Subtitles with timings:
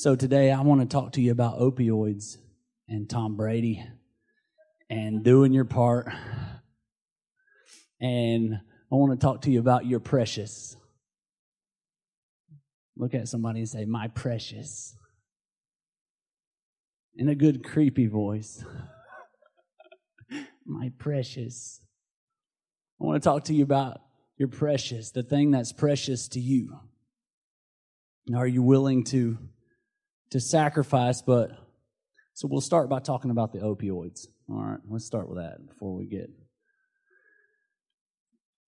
[0.00, 2.36] So today I want to talk to you about opioids
[2.86, 3.84] and Tom Brady
[4.88, 6.06] and doing your part.
[8.00, 10.76] And I want to talk to you about your precious.
[12.96, 14.94] Look at somebody and say, My precious.
[17.16, 18.64] In a good, creepy voice.
[20.64, 21.80] My precious.
[23.00, 23.98] I want to talk to you about
[24.36, 26.78] your precious, the thing that's precious to you.
[28.32, 29.38] Are you willing to,
[30.30, 31.22] to sacrifice?
[31.22, 31.50] But
[32.34, 34.26] so we'll start by talking about the opioids.
[34.50, 36.30] All right, let's start with that before we get.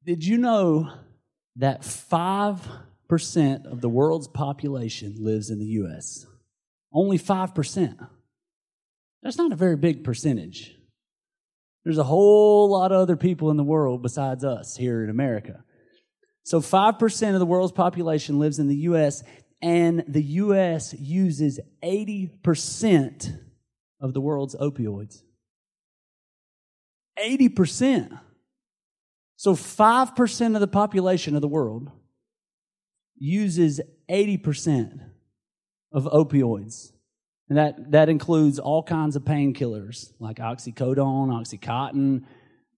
[0.05, 0.91] Did you know
[1.57, 6.27] that 5% of the world's population lives in the U.S.?
[6.93, 8.09] Only 5%.
[9.23, 10.75] That's not a very big percentage.
[11.85, 15.63] There's a whole lot of other people in the world besides us here in America.
[16.43, 19.23] So 5% of the world's population lives in the U.S.,
[19.63, 20.95] and the U.S.
[20.95, 23.39] uses 80%
[24.01, 25.23] of the world's opioids.
[27.19, 28.19] 80%.
[29.37, 31.91] So 5% of the population of the world
[33.19, 33.81] uses
[34.11, 35.01] 80%
[35.93, 36.93] of opioids.
[37.49, 42.25] And that, that includes all kinds of painkillers like oxycodone, oxycontin,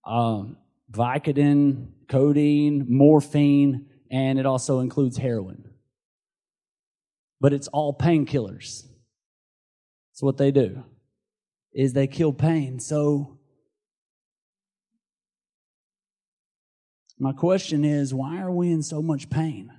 [0.05, 0.57] um,
[0.91, 5.72] Vicodin, codeine, morphine, and it also includes heroin.
[7.43, 8.87] But it's all painkillers.
[10.13, 10.85] So what they do
[11.75, 12.81] is they kill pain.
[12.81, 13.39] So
[17.19, 19.71] my question is why are we in so much pain?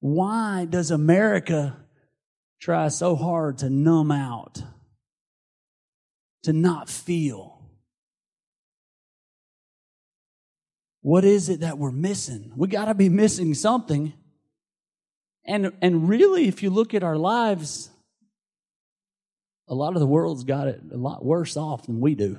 [0.00, 1.76] Why does America
[2.60, 4.62] try so hard to numb out,
[6.42, 7.62] to not feel.
[11.00, 12.52] What is it that we're missing?
[12.56, 14.12] We got to be missing something.
[15.48, 17.90] And, and really, if you look at our lives,
[19.66, 22.38] a lot of the world's got it a lot worse off than we do.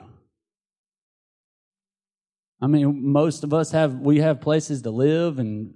[2.61, 5.73] I mean, most of us have, we have places to live and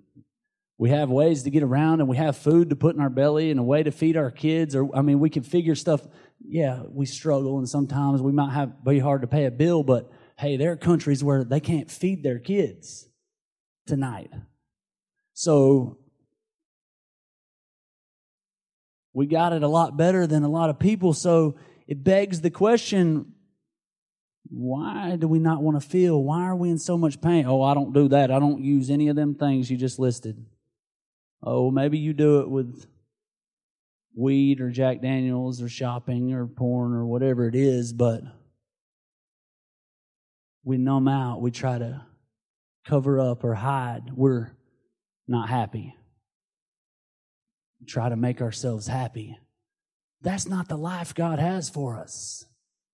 [0.78, 3.50] we have ways to get around and we have food to put in our belly
[3.52, 6.02] and a way to feed our kids or i mean we can figure stuff
[6.44, 10.12] yeah we struggle and sometimes we might have be hard to pay a bill but
[10.38, 13.08] hey there are countries where they can't feed their kids
[13.88, 14.32] tonight
[15.34, 15.98] so
[19.13, 21.56] we got it a lot better than a lot of people so
[21.88, 23.34] it begs the question
[24.50, 27.62] why do we not want to feel why are we in so much pain oh
[27.62, 30.46] i don't do that i don't use any of them things you just listed
[31.46, 32.85] Oh, maybe you do it with
[34.16, 38.22] weed or Jack Daniels or shopping or porn or whatever it is, but
[40.63, 41.41] we numb out.
[41.41, 42.06] We try to
[42.85, 44.12] cover up or hide.
[44.13, 44.51] We're
[45.28, 45.95] not happy.
[47.88, 49.38] Try to make ourselves happy.
[50.22, 52.46] That's not the life God has for us.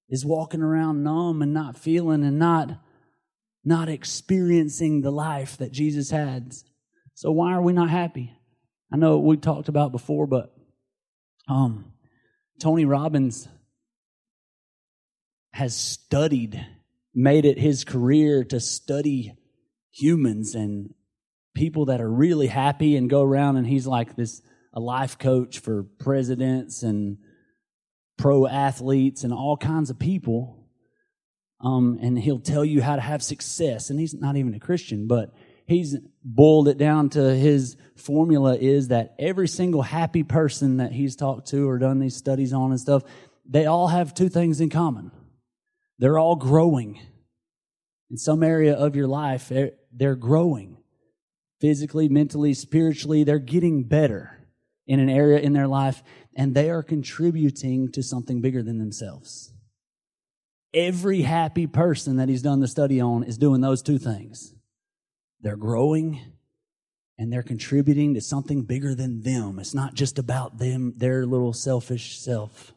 [0.09, 2.79] Is walking around numb and not feeling and not
[3.63, 6.53] not experiencing the life that Jesus had.
[7.13, 8.33] So why are we not happy?
[8.91, 10.55] I know we talked about before, but
[11.47, 11.93] um,
[12.59, 13.47] Tony Robbins
[15.51, 16.65] has studied,
[17.13, 19.35] made it his career to study
[19.91, 20.93] humans and
[21.53, 24.41] people that are really happy and go around and he's like this
[24.73, 27.17] a life coach for presidents and
[28.17, 30.55] pro athletes and all kinds of people
[31.61, 35.07] um, and he'll tell you how to have success and he's not even a christian
[35.07, 35.33] but
[35.69, 41.15] he's boiled it down to his formula is that every single happy person that he's
[41.15, 43.03] talked to or done these studies on and stuff,
[43.47, 45.11] they all have two things in common.
[45.99, 46.99] They're all growing.
[48.09, 49.51] In some area of your life,
[49.93, 50.77] they're growing
[51.61, 53.23] physically, mentally, spiritually.
[53.23, 54.38] They're getting better
[54.89, 56.03] in an area in their life,
[56.35, 59.53] and they are contributing to something bigger than themselves.
[60.73, 64.55] Every happy person that he's done the study on is doing those two things.
[65.41, 66.19] They're growing
[67.19, 69.59] and they're contributing to something bigger than them.
[69.59, 72.73] It's not just about them, their little selfish self.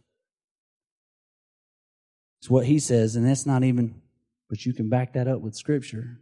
[2.40, 4.02] It's what he says, and that's not even,
[4.50, 6.18] but you can back that up with scripture.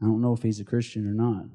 [0.00, 1.46] I don't know if he's a Christian or not.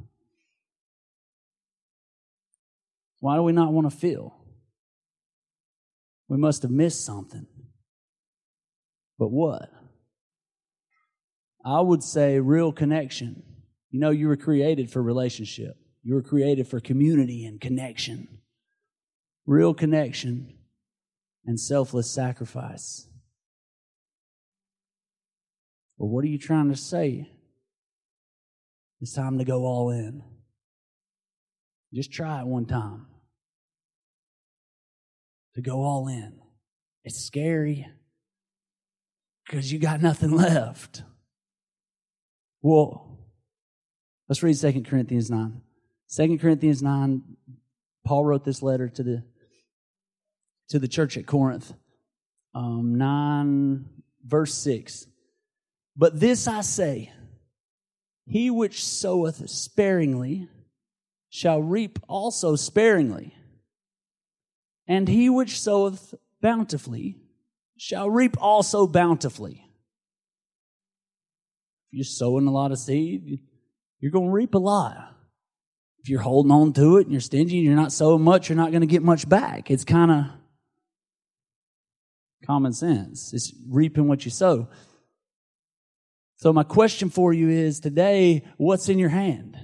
[3.19, 4.35] Why do we not want to feel?
[6.27, 7.47] We must have missed something.
[9.17, 9.71] But what?
[11.65, 13.43] I would say real connection.
[13.89, 18.27] You know, you were created for relationship, you were created for community and connection.
[19.45, 20.57] Real connection
[21.45, 23.07] and selfless sacrifice.
[25.97, 27.29] Well, what are you trying to say?
[28.99, 30.21] It's time to go all in.
[31.93, 33.07] Just try it one time.
[35.55, 36.39] To go all in.
[37.03, 37.87] It's scary
[39.45, 41.03] because you got nothing left.
[42.61, 43.17] Well,
[44.27, 45.61] let's read 2 Corinthians 9.
[46.15, 47.23] 2 Corinthians 9,
[48.05, 49.23] Paul wrote this letter to the
[50.69, 51.73] to the church at Corinth.
[52.53, 53.85] Um, 9
[54.25, 55.07] verse 6.
[55.95, 57.13] But this I say,
[58.25, 60.49] he which soweth sparingly
[61.37, 63.35] shall reap also sparingly,
[64.87, 67.15] and he which soweth bountifully
[67.77, 69.63] shall reap also bountifully.
[71.91, 73.41] If you're sowing a lot of seed,
[73.99, 75.15] you're going to reap a lot.
[75.99, 78.55] If you're holding on to it and you're stingy and you're not sowing much, you're
[78.55, 79.69] not going to get much back.
[79.69, 80.25] It's kind of
[82.47, 83.31] common sense.
[83.31, 84.69] It's reaping what you sow.
[86.37, 89.57] So, my question for you is today, what's in your hand?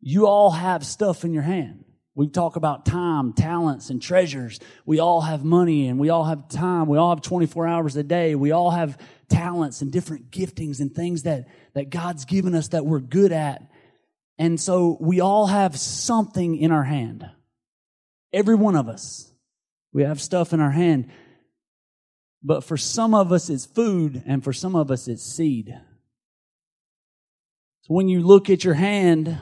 [0.00, 1.84] You all have stuff in your hand.
[2.14, 4.58] We talk about time, talents, and treasures.
[4.84, 6.88] We all have money and we all have time.
[6.88, 8.34] We all have 24 hours a day.
[8.34, 8.98] We all have
[9.28, 13.62] talents and different giftings and things that, that God's given us that we're good at.
[14.36, 17.28] And so we all have something in our hand.
[18.32, 19.32] Every one of us.
[19.92, 21.10] We have stuff in our hand.
[22.42, 25.74] But for some of us, it's food, and for some of us, it's seed.
[27.82, 29.38] So when you look at your hand,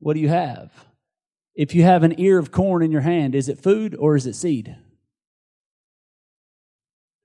[0.00, 0.72] what do you have?
[1.54, 4.26] If you have an ear of corn in your hand, is it food or is
[4.26, 4.76] it seed?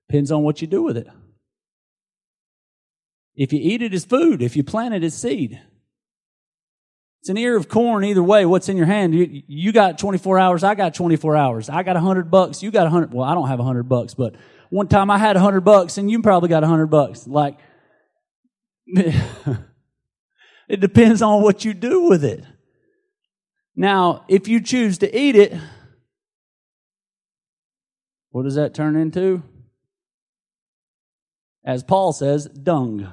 [0.08, 1.08] Depends on what you do with it.
[3.34, 4.40] If you eat it, as food.
[4.40, 5.60] If you plant it, as seed.
[7.20, 8.46] It's an ear of corn either way.
[8.46, 9.14] What's in your hand?
[9.14, 10.62] You, you got 24 hours.
[10.62, 11.68] I got 24 hours.
[11.68, 12.62] I got 100 bucks.
[12.62, 13.12] You got 100.
[13.12, 14.36] Well, I don't have 100 bucks, but
[14.70, 17.26] one time I had 100 bucks and you probably got 100 bucks.
[17.26, 17.58] Like,
[18.86, 19.58] it
[20.78, 22.44] depends on what you do with it.
[23.76, 25.54] Now, if you choose to eat it,
[28.30, 29.42] what does that turn into?
[31.62, 33.12] As Paul says, dung.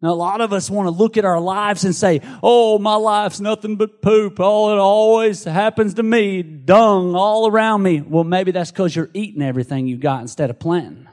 [0.00, 2.94] Now, a lot of us want to look at our lives and say, Oh, my
[2.94, 4.38] life's nothing but poop.
[4.38, 8.02] All it always happens to me, dung all around me.
[8.02, 11.08] Well, maybe that's because you're eating everything you got instead of planting.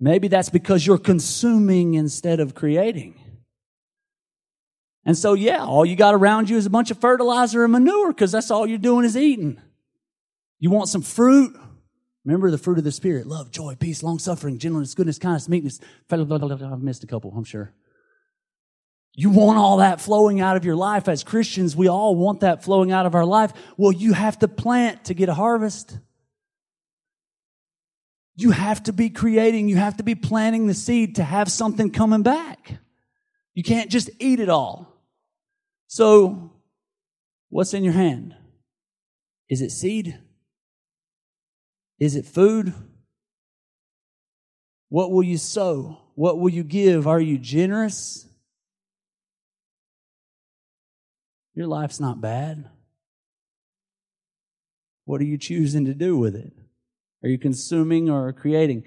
[0.00, 3.21] Maybe that's because you're consuming instead of creating.
[5.04, 8.12] And so, yeah, all you got around you is a bunch of fertilizer and manure
[8.12, 9.60] because that's all you're doing is eating.
[10.60, 11.56] You want some fruit?
[12.24, 15.80] Remember the fruit of the Spirit love, joy, peace, long suffering, gentleness, goodness, kindness, meekness.
[16.10, 17.74] I've missed a couple, I'm sure.
[19.14, 21.08] You want all that flowing out of your life.
[21.08, 23.52] As Christians, we all want that flowing out of our life.
[23.76, 25.98] Well, you have to plant to get a harvest.
[28.36, 31.90] You have to be creating, you have to be planting the seed to have something
[31.90, 32.78] coming back.
[33.52, 34.91] You can't just eat it all.
[35.94, 36.50] So,
[37.50, 38.34] what's in your hand?
[39.50, 40.18] Is it seed?
[41.98, 42.72] Is it food?
[44.88, 45.98] What will you sow?
[46.14, 47.06] What will you give?
[47.06, 48.26] Are you generous?
[51.54, 52.70] Your life's not bad.
[55.04, 56.54] What are you choosing to do with it?
[57.22, 58.84] Are you consuming or creating?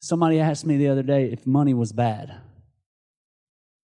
[0.00, 2.30] Somebody asked me the other day if money was bad.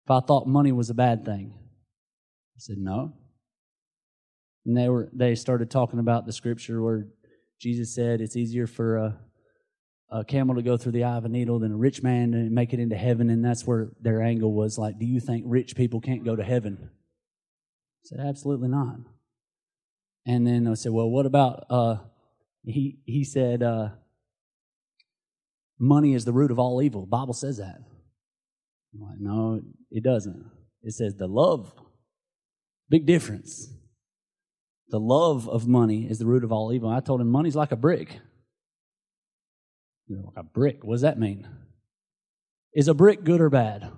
[0.07, 1.59] If I thought money was a bad thing.
[2.57, 3.15] I said, no.
[4.67, 7.09] And they were they started talking about the scripture where
[7.61, 9.19] Jesus said it's easier for a,
[10.11, 12.39] a camel to go through the eye of a needle than a rich man to
[12.51, 13.31] make it into heaven.
[13.31, 16.43] And that's where their angle was like, do you think rich people can't go to
[16.43, 16.79] heaven?
[16.83, 16.89] I
[18.05, 18.97] said, absolutely not.
[20.27, 21.97] And then I said, well, what about, uh,
[22.65, 23.91] he, he said, uh,
[25.79, 27.03] money is the root of all evil.
[27.03, 27.77] The Bible says that.
[28.95, 30.51] I'm like, no, it doesn't.
[30.83, 31.73] It says the love.
[32.89, 33.69] Big difference.
[34.89, 36.89] The love of money is the root of all evil.
[36.89, 38.21] I told him money's like a brick.
[40.07, 40.85] You know, like a brick.
[40.85, 41.49] What does that mean?
[42.75, 43.91] Is a brick good or bad?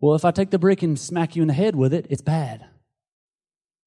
[0.00, 2.22] Well, if I take the brick and smack you in the head with it, it's
[2.22, 2.66] bad.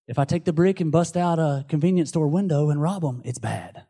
[0.08, 3.22] If I take the brick and bust out a convenience store window and rob them,
[3.24, 3.86] it's bad.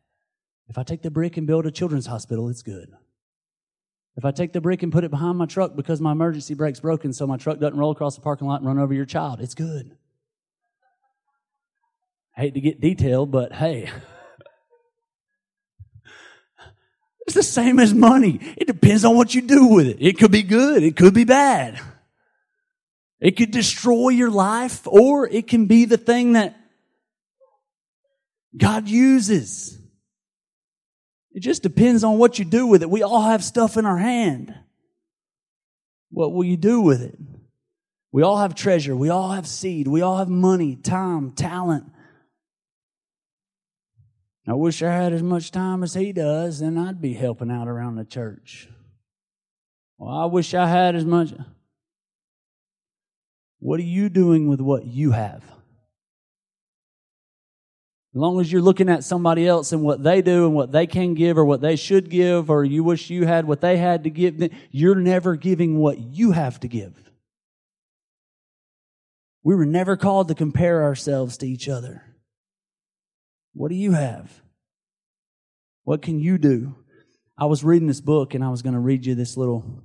[0.68, 2.92] If I take the brick and build a children's hospital, it's good.
[4.18, 6.80] If I take the brick and put it behind my truck because my emergency brake's
[6.80, 9.40] broken so my truck doesn't roll across the parking lot and run over your child,
[9.40, 9.96] it's good.
[12.36, 13.90] I hate to get detailed, but hey.
[17.28, 18.40] It's the same as money.
[18.58, 19.98] It depends on what you do with it.
[20.02, 20.84] It could be good.
[20.84, 21.80] It could be bad.
[23.22, 26.60] It could destroy your life or it can be the thing that
[28.58, 29.81] God uses.
[31.34, 32.90] It just depends on what you do with it.
[32.90, 34.54] We all have stuff in our hand.
[36.10, 37.18] What will you do with it?
[38.12, 38.96] We all have treasure.
[38.96, 39.88] We all have seed.
[39.88, 41.86] We all have money, time, talent.
[44.48, 47.68] I wish I had as much time as he does, then I'd be helping out
[47.68, 48.68] around the church.
[49.98, 51.32] Well, I wish I had as much.
[53.60, 55.44] What are you doing with what you have?
[58.14, 60.86] As long as you're looking at somebody else and what they do and what they
[60.86, 64.04] can give or what they should give, or you wish you had what they had
[64.04, 66.94] to give, you're never giving what you have to give.
[69.44, 72.04] We were never called to compare ourselves to each other.
[73.54, 74.42] What do you have?
[75.84, 76.76] What can you do?
[77.38, 79.84] I was reading this book and I was going to read you this little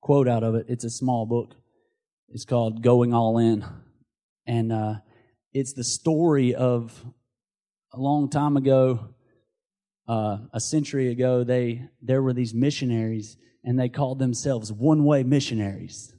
[0.00, 0.66] quote out of it.
[0.68, 1.54] It's a small book.
[2.28, 3.64] It's called Going All In.
[4.44, 4.94] And uh,
[5.52, 7.04] it's the story of
[7.92, 9.14] a long time ago,
[10.08, 15.22] uh, a century ago, they there were these missionaries and they called themselves one way
[15.22, 16.12] missionaries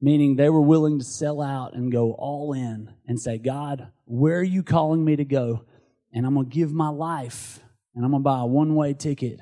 [0.00, 4.38] meaning they were willing to sell out and go all in and say, God, where
[4.38, 5.64] are you calling me to go?
[6.12, 7.60] And I'm going to give my life
[7.94, 9.40] and I'm going to buy a one way ticket.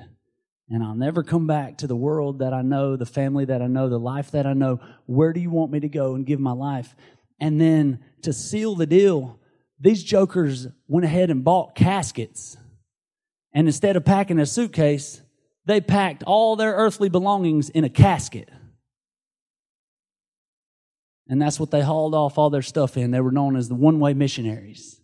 [0.69, 3.67] And I'll never come back to the world that I know, the family that I
[3.67, 4.81] know, the life that I know.
[5.05, 6.93] Where do you want me to go and give my life?
[7.39, 9.39] And then to seal the deal,
[9.79, 12.57] these jokers went ahead and bought caskets.
[13.53, 15.21] And instead of packing a suitcase,
[15.65, 18.49] they packed all their earthly belongings in a casket.
[21.27, 23.11] And that's what they hauled off all their stuff in.
[23.11, 25.01] They were known as the one way missionaries.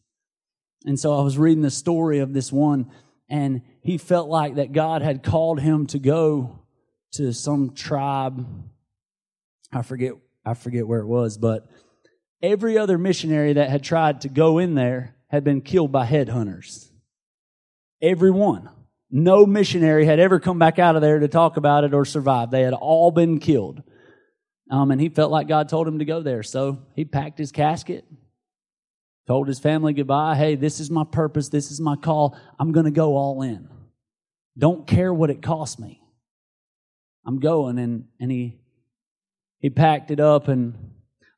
[0.86, 2.90] And so I was reading the story of this one,
[3.30, 6.60] and he felt like that God had called him to go
[7.14, 8.46] to some tribe.
[9.72, 10.14] I forget,
[10.46, 11.68] I forget where it was, but
[12.44, 16.90] every other missionary that had tried to go in there had been killed by headhunters.
[18.02, 18.70] Every one.
[19.10, 22.52] No missionary had ever come back out of there to talk about it or survive.
[22.52, 23.82] They had all been killed.
[24.70, 26.44] Um, and he felt like God told him to go there.
[26.44, 28.06] So he packed his casket,
[29.28, 30.36] told his family goodbye.
[30.36, 31.50] Hey, this is my purpose.
[31.50, 32.38] This is my call.
[32.60, 33.70] I'm going to go all in.
[34.58, 36.02] Don't care what it costs me.
[37.26, 37.78] I'm going.
[37.78, 38.58] And, and he,
[39.60, 40.93] he packed it up and,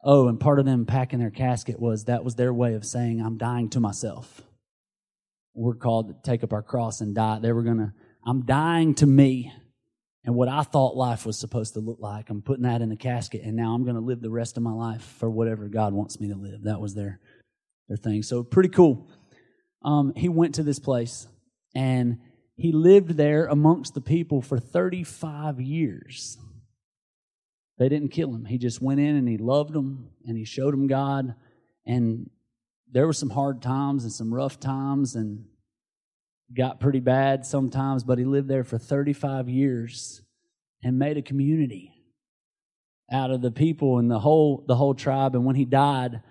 [0.06, 3.20] oh, and part of them packing their casket was that was their way of saying,
[3.20, 4.42] I'm dying to myself.
[5.54, 7.40] We're called to take up our cross and die.
[7.40, 7.94] They were going to,
[8.26, 9.52] I'm dying to me
[10.26, 12.30] and what I thought life was supposed to look like.
[12.30, 14.64] I'm putting that in the casket, and now I'm going to live the rest of
[14.64, 16.64] my life for whatever God wants me to live.
[16.64, 17.20] That was their
[17.88, 18.24] their thing.
[18.24, 19.08] So pretty cool.
[19.84, 21.28] Um, he went to this place,
[21.76, 22.18] and
[22.56, 26.40] he lived there amongst the people for 35 years.
[27.78, 28.46] They didn't kill him.
[28.46, 31.36] He just went in and he loved them, and he showed them God.
[31.86, 32.30] And
[32.92, 35.46] there were some hard times and some rough times, and
[36.56, 40.22] got pretty bad sometimes, but he lived there for 35 years
[40.84, 41.92] and made a community
[43.12, 46.22] out of the people and the whole the whole tribe and when he died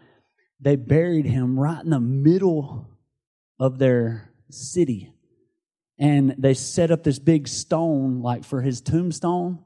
[0.61, 2.89] they buried him right in the middle
[3.61, 5.13] of their city
[5.99, 9.61] and they set up this big stone like for his tombstone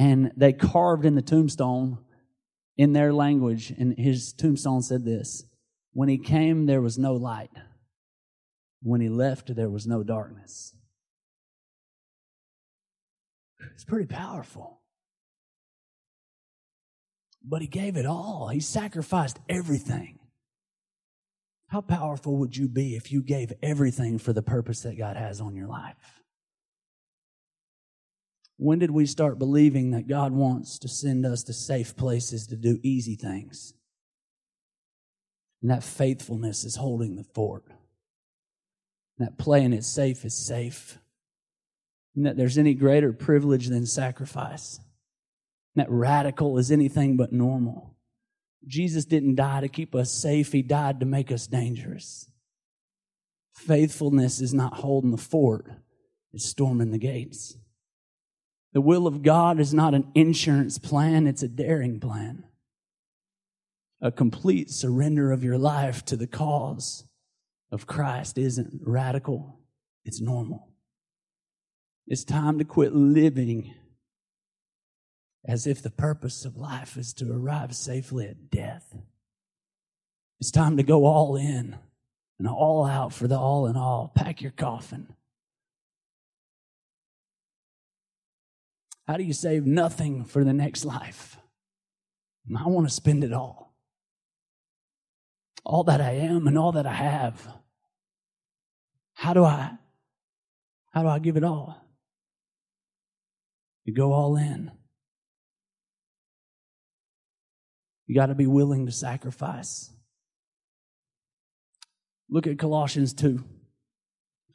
[0.00, 1.98] and they carved in the tombstone
[2.78, 5.44] in their language and his tombstone said this
[5.92, 7.50] when he came there was no light
[8.82, 10.74] when he left, there was no darkness.
[13.74, 14.80] It's pretty powerful.
[17.44, 20.18] But he gave it all, he sacrificed everything.
[21.68, 25.42] How powerful would you be if you gave everything for the purpose that God has
[25.42, 26.19] on your life?
[28.62, 32.56] When did we start believing that God wants to send us to safe places to
[32.56, 33.72] do easy things?
[35.62, 37.64] And that faithfulness is holding the fort
[39.16, 40.98] And that playing it safe is safe.
[42.14, 44.78] And that there's any greater privilege than sacrifice.
[45.74, 47.96] And that radical is anything but normal.
[48.66, 52.28] Jesus didn't die to keep us safe, He died to make us dangerous.
[53.54, 55.66] Faithfulness is not holding the fort,
[56.34, 57.56] it's storming the gates.
[58.72, 62.44] The will of God is not an insurance plan, it's a daring plan.
[64.00, 67.04] A complete surrender of your life to the cause
[67.70, 69.60] of Christ isn't radical,
[70.04, 70.68] it's normal.
[72.06, 73.74] It's time to quit living
[75.44, 78.94] as if the purpose of life is to arrive safely at death.
[80.40, 81.76] It's time to go all in
[82.38, 84.12] and all out for the all in all.
[84.14, 85.14] Pack your coffin.
[89.10, 91.36] How do you save nothing for the next life?
[92.56, 93.74] I want to spend it all.
[95.64, 97.44] All that I am and all that I have.
[99.14, 99.72] How do I
[100.92, 101.84] how do I give it all?
[103.84, 104.70] You go all in.
[108.06, 109.90] You got to be willing to sacrifice.
[112.28, 113.42] Look at Colossians 2.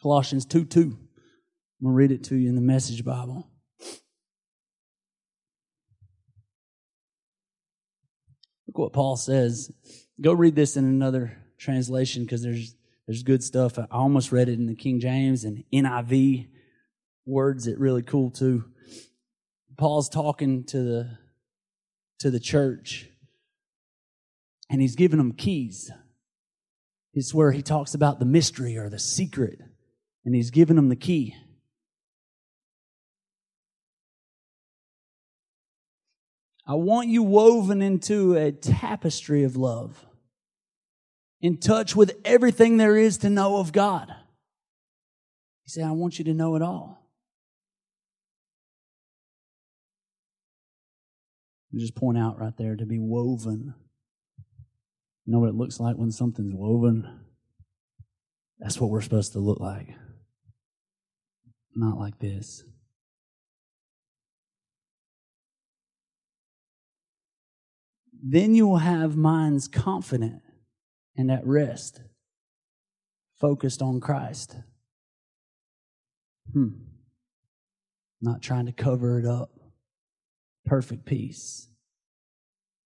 [0.01, 0.79] Colossians 2 2.
[0.79, 0.97] I'm going
[1.83, 3.51] to read it to you in the Message Bible.
[8.75, 9.71] Look what Paul says.
[10.19, 12.75] Go read this in another translation because there's
[13.07, 13.79] there's good stuff.
[13.79, 16.49] I almost read it in the King James and NIV
[17.25, 18.65] words it really cool too.
[19.77, 21.17] Paul's talking to the
[22.19, 23.07] to the church
[24.69, 25.89] and he's giving them keys.
[27.13, 29.61] It's where he talks about the mystery or the secret
[30.25, 31.33] and he's giving them the key.
[36.67, 40.05] I want you woven into a tapestry of love,
[41.41, 44.09] in touch with everything there is to know of God.
[45.63, 47.01] He said, I want you to know it all.
[51.71, 53.73] You just point out right there to be woven.
[55.25, 57.19] You know what it looks like when something's woven?
[58.59, 59.89] That's what we're supposed to look like.
[61.75, 62.63] Not like this.
[68.27, 70.41] Then you will have minds confident
[71.15, 72.01] and at rest,
[73.39, 74.55] focused on Christ.
[76.51, 76.69] Hmm.
[78.19, 79.51] Not trying to cover it up.
[80.65, 81.67] Perfect peace.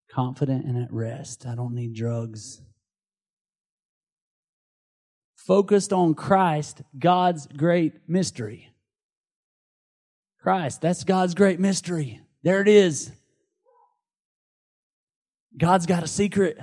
[0.08, 1.46] Confident and at rest.
[1.46, 2.62] I don't need drugs.
[5.34, 8.70] Focused on Christ, God's great mystery.
[10.40, 12.20] Christ, that's God's great mystery.
[12.44, 13.10] There it is.
[15.56, 16.58] God's got a secret.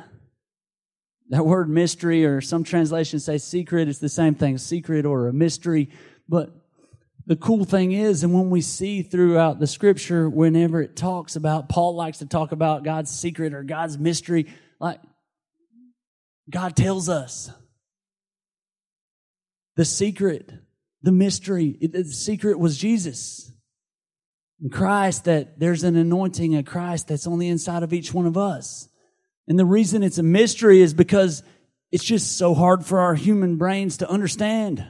[1.30, 5.34] That word mystery, or some translations say secret, it's the same thing, secret or a
[5.34, 5.90] mystery.
[6.28, 6.54] But
[7.26, 11.70] the cool thing is, and when we see throughout the scripture, whenever it talks about,
[11.70, 14.48] Paul likes to talk about God's secret or God's mystery,
[14.80, 15.00] like
[16.50, 17.50] God tells us
[19.78, 20.52] the secret,
[21.02, 23.52] the mystery, the secret was Jesus.
[24.62, 28.28] In Christ, that there's an anointing of Christ that's on the inside of each one
[28.28, 28.88] of us.
[29.48, 31.42] And the reason it's a mystery is because
[31.92, 34.86] it's just so hard for our human brains to understand.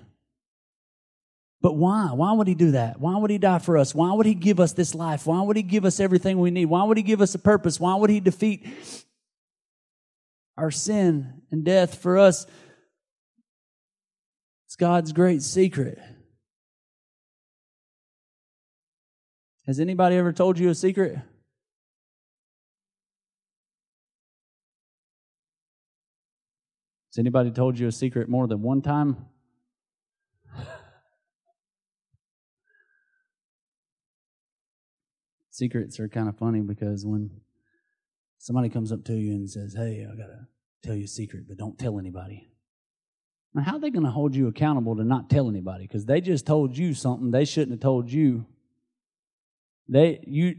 [1.62, 2.10] But why?
[2.14, 3.00] Why would he do that?
[3.00, 3.96] Why would he die for us?
[3.96, 5.26] Why would he give us this life?
[5.26, 6.66] Why would he give us everything we need?
[6.66, 7.80] Why would he give us a purpose?
[7.80, 8.68] Why would he defeat
[10.58, 12.46] our sin and death for us?
[14.68, 16.00] It's God's great secret.
[19.68, 21.20] Has anybody ever told you a secret?
[27.12, 29.26] Has anybody told you a secret more than one time?
[35.52, 37.30] Secrets are kind of funny because when
[38.38, 40.48] somebody comes up to you and says, Hey, I got to
[40.82, 42.48] tell you a secret, but don't tell anybody.
[43.54, 45.86] Now, how are they going to hold you accountable to not tell anybody?
[45.86, 48.46] Because they just told you something they shouldn't have told you.
[49.92, 50.56] They, you,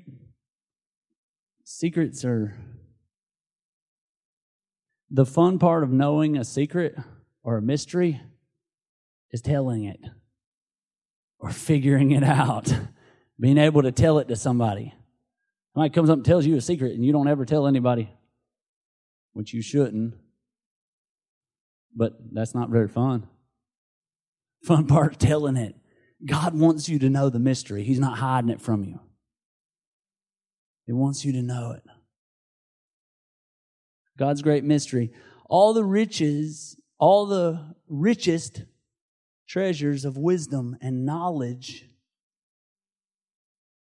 [1.64, 2.54] secrets are
[5.10, 6.94] the fun part of knowing a secret
[7.42, 8.20] or a mystery
[9.30, 10.00] is telling it
[11.38, 12.70] or figuring it out
[13.40, 14.92] being able to tell it to somebody.
[15.72, 18.10] Somebody comes up and tells you a secret and you don't ever tell anybody,
[19.32, 20.12] which you shouldn't.
[21.96, 23.26] But that's not very fun.
[24.62, 25.74] Fun part telling it.
[26.22, 27.82] God wants you to know the mystery.
[27.82, 29.00] He's not hiding it from you.
[30.86, 31.82] He wants you to know it.
[34.18, 35.12] God's great mystery.
[35.46, 38.62] All the riches, all the richest
[39.48, 41.86] treasures of wisdom and knowledge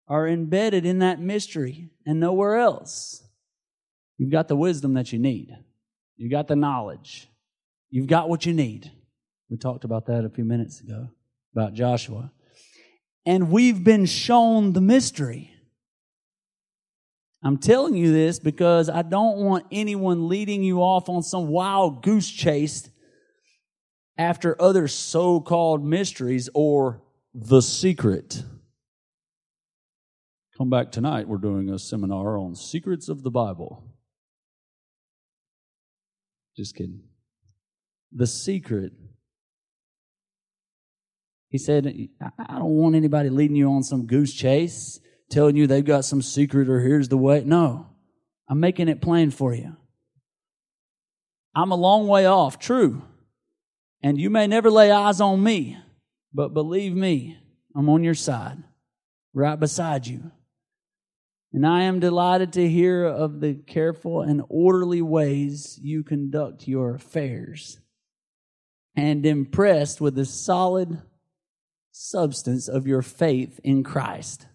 [0.08, 3.22] are embedded in that mystery and nowhere else.
[4.18, 5.50] You've got the wisdom that you need.
[6.16, 7.28] You've got the knowledge.
[7.90, 8.90] You've got what you need.
[9.50, 11.08] We talked about that a few minutes ago
[11.52, 12.32] about Joshua.
[13.24, 15.52] And we've been shown the mystery.
[17.46, 22.02] I'm telling you this because I don't want anyone leading you off on some wild
[22.02, 22.90] goose chase
[24.18, 28.42] after other so called mysteries or the secret.
[30.58, 31.28] Come back tonight.
[31.28, 33.94] We're doing a seminar on secrets of the Bible.
[36.56, 37.02] Just kidding.
[38.10, 38.92] The secret.
[41.48, 41.86] He said,
[42.20, 44.98] I don't want anybody leading you on some goose chase,
[45.30, 47.42] telling you they've got some secret or here's the way.
[47.44, 47.86] No,
[48.48, 49.76] I'm making it plain for you.
[51.54, 53.02] I'm a long way off, true.
[54.02, 55.78] And you may never lay eyes on me,
[56.32, 57.38] but believe me,
[57.74, 58.62] I'm on your side,
[59.32, 60.30] right beside you.
[61.52, 66.94] And I am delighted to hear of the careful and orderly ways you conduct your
[66.94, 67.80] affairs,
[68.94, 71.00] and impressed with the solid
[71.90, 74.46] substance of your faith in Christ.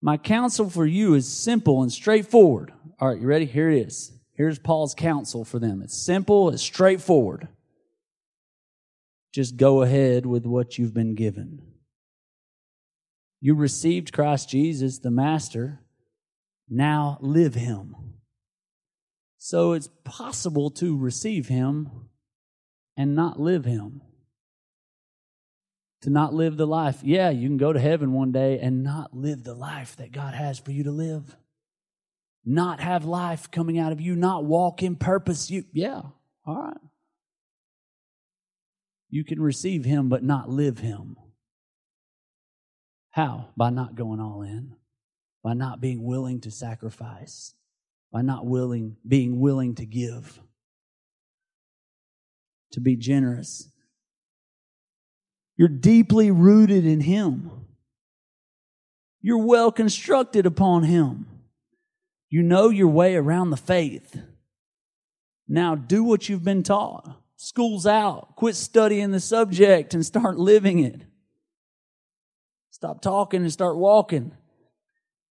[0.00, 2.72] My counsel for you is simple and straightforward.
[3.00, 3.46] All right, you ready?
[3.46, 4.12] Here it is.
[4.34, 5.82] Here's Paul's counsel for them.
[5.82, 7.48] It's simple, it's straightforward.
[9.32, 11.62] Just go ahead with what you've been given.
[13.40, 15.80] You received Christ Jesus, the Master.
[16.68, 17.96] Now live Him.
[19.38, 22.08] So it's possible to receive Him
[22.96, 24.02] and not live Him.
[26.02, 27.00] To not live the life.
[27.02, 30.34] Yeah, you can go to heaven one day and not live the life that God
[30.34, 31.36] has for you to live.
[32.44, 35.50] Not have life coming out of you, not walk in purpose.
[35.50, 36.02] You, yeah,
[36.46, 36.76] all right.
[39.10, 41.16] You can receive Him but not live Him.
[43.10, 43.48] How?
[43.56, 44.76] By not going all in,
[45.42, 47.54] by not being willing to sacrifice,
[48.12, 50.40] by not willing, being willing to give,
[52.72, 53.70] to be generous.
[55.58, 57.50] You're deeply rooted in Him.
[59.20, 61.26] You're well constructed upon Him.
[62.30, 64.20] You know your way around the faith.
[65.48, 67.20] Now do what you've been taught.
[67.36, 68.36] School's out.
[68.36, 71.02] Quit studying the subject and start living it.
[72.70, 74.32] Stop talking and start walking.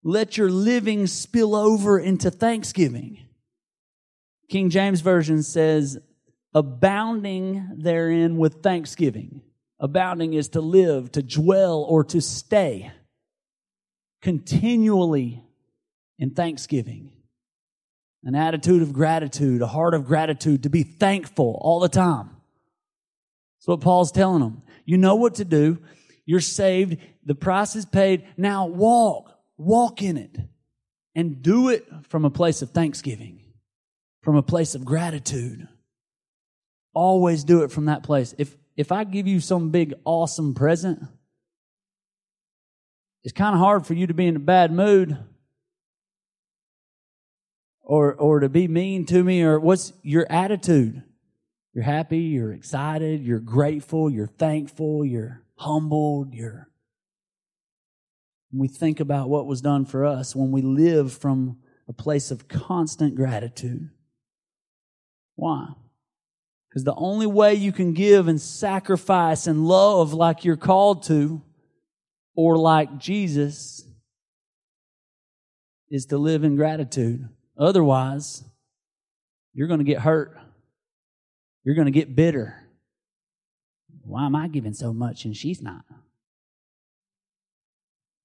[0.04, 3.20] Let your living spill over into thanksgiving.
[4.50, 5.98] King James Version says,
[6.54, 9.42] abounding therein with thanksgiving.
[9.80, 12.92] Abounding is to live, to dwell, or to stay
[14.22, 15.44] continually
[16.18, 17.12] in thanksgiving.
[18.24, 22.32] An attitude of gratitude, a heart of gratitude, to be thankful all the time.
[23.60, 24.64] That's what Paul's telling them.
[24.86, 25.80] You know what to do.
[26.26, 26.98] You're saved.
[27.26, 28.28] The price is paid.
[28.36, 30.38] Now walk, walk in it
[31.16, 33.42] and do it from a place of thanksgiving,
[34.24, 35.68] from a place of gratitude.
[36.94, 38.34] Always do it from that place.
[38.38, 41.00] If, if I give you some big, awesome present,
[43.24, 45.18] it's kind of hard for you to be in a bad mood
[47.82, 51.04] or or to be mean to me or what's your attitude?
[51.78, 56.72] You're happy you're excited you're grateful you're thankful you're humbled you're
[58.52, 62.48] we think about what was done for us when we live from a place of
[62.48, 63.92] constant gratitude
[65.36, 65.68] why
[66.78, 71.42] because the only way you can give and sacrifice and love like you're called to
[72.36, 73.84] or like jesus
[75.90, 78.44] is to live in gratitude Otherwise,
[79.54, 80.38] you're going to get hurt.
[81.64, 82.64] You're going to get bitter.
[84.04, 85.84] Why am I giving so much and she's not?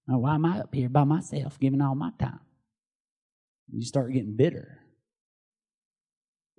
[0.06, 2.40] Why am I up here by myself giving all my time?
[3.72, 4.81] You start getting bitter.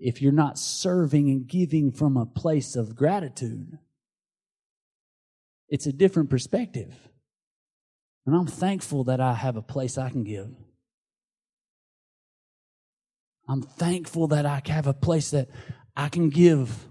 [0.05, 3.79] If you're not serving and giving from a place of gratitude,
[5.69, 6.93] it's a different perspective.
[8.25, 10.49] And I'm thankful that I have a place I can give.
[13.47, 15.47] I'm thankful that I have a place that
[15.95, 16.89] I can give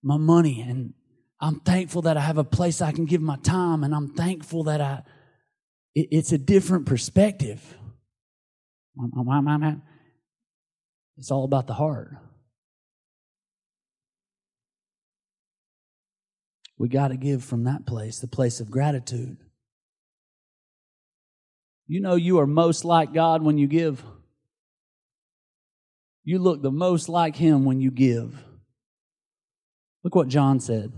[0.00, 0.94] my money and
[1.40, 4.62] I'm thankful that I have a place I can give my time and I'm thankful
[4.64, 5.02] that I
[5.92, 7.60] it, it's a different perspective.
[11.16, 12.16] It's all about the heart.
[16.78, 19.36] We got to give from that place, the place of gratitude.
[21.86, 24.02] You know, you are most like God when you give.
[26.24, 28.42] You look the most like him when you give.
[30.02, 30.92] Look what John said.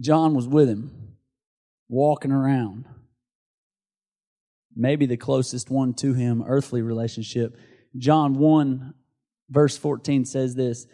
[0.00, 1.16] John was with him,
[1.88, 2.86] walking around.
[4.74, 7.56] Maybe the closest one to him, earthly relationship.
[7.96, 8.94] John 1,
[9.50, 10.86] verse 14 says this.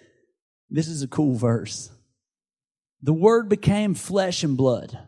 [0.68, 1.90] This is a cool verse.
[3.02, 4.98] The word became flesh and blood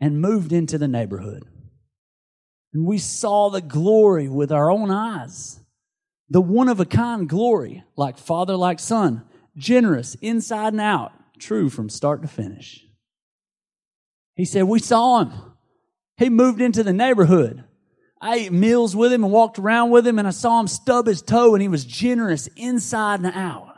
[0.00, 1.44] and moved into the neighborhood.
[2.74, 5.60] And we saw the glory with our own eyes
[6.32, 9.22] the one of a kind glory, like father, like son,
[9.54, 12.86] generous inside and out, true from start to finish.
[14.34, 15.32] He said, We saw him.
[16.16, 17.64] He moved into the neighborhood.
[18.18, 21.06] I ate meals with him and walked around with him, and I saw him stub
[21.06, 23.68] his toe, and he was generous inside and out.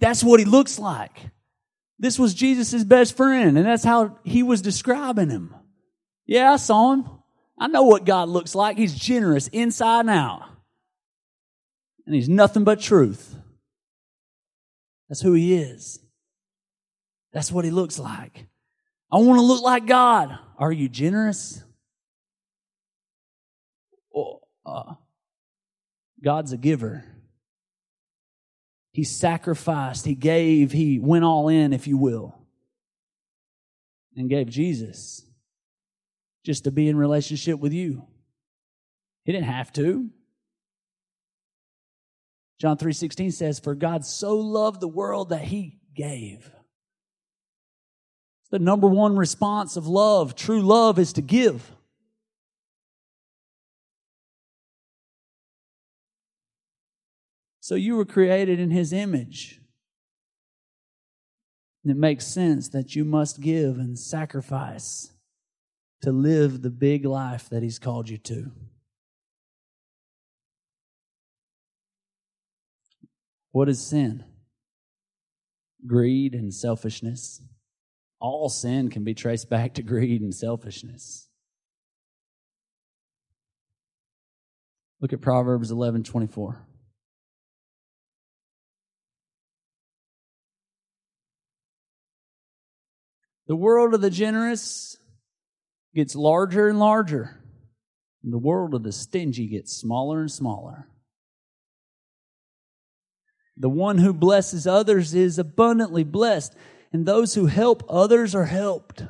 [0.00, 1.30] That's what he looks like.
[2.02, 5.54] This was Jesus' best friend, and that's how he was describing him.
[6.26, 7.08] Yeah, I saw him.
[7.58, 8.76] I know what God looks like.
[8.76, 10.52] He's generous inside and out
[12.06, 13.34] and he's nothing but truth.
[15.08, 15.98] That's who he is.
[17.32, 18.46] That's what he looks like.
[19.10, 20.38] I want to look like God.
[20.58, 21.62] Are you generous?
[24.64, 24.94] uh,
[26.22, 27.04] God's a giver.
[28.92, 32.38] He sacrificed, he gave, he went all in, if you will,
[34.16, 35.24] and gave Jesus
[36.44, 38.06] just to be in relationship with you.
[39.24, 40.10] He didn't have to.
[42.58, 46.52] John 3:16 says for God so loved the world that he gave.
[48.50, 51.72] The number one response of love, true love is to give.
[57.62, 59.60] So you were created in his image.
[61.84, 65.12] And it makes sense that you must give and sacrifice
[66.00, 68.50] to live the big life that he's called you to.
[73.52, 74.24] What is sin?
[75.86, 77.42] Greed and selfishness.
[78.18, 81.28] All sin can be traced back to greed and selfishness.
[85.00, 86.66] Look at Proverbs 11 24.
[93.46, 94.96] The world of the generous
[95.94, 97.40] gets larger and larger,
[98.22, 100.88] and the world of the stingy gets smaller and smaller.
[103.56, 106.54] The one who blesses others is abundantly blessed,
[106.92, 109.02] and those who help others are helped.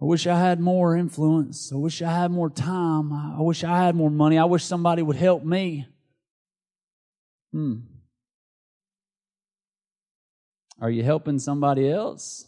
[0.00, 1.72] I wish I had more influence.
[1.72, 3.12] I wish I had more time.
[3.12, 4.38] I wish I had more money.
[4.38, 5.86] I wish somebody would help me.
[7.52, 7.76] Hmm.
[10.80, 12.46] Are you helping somebody else?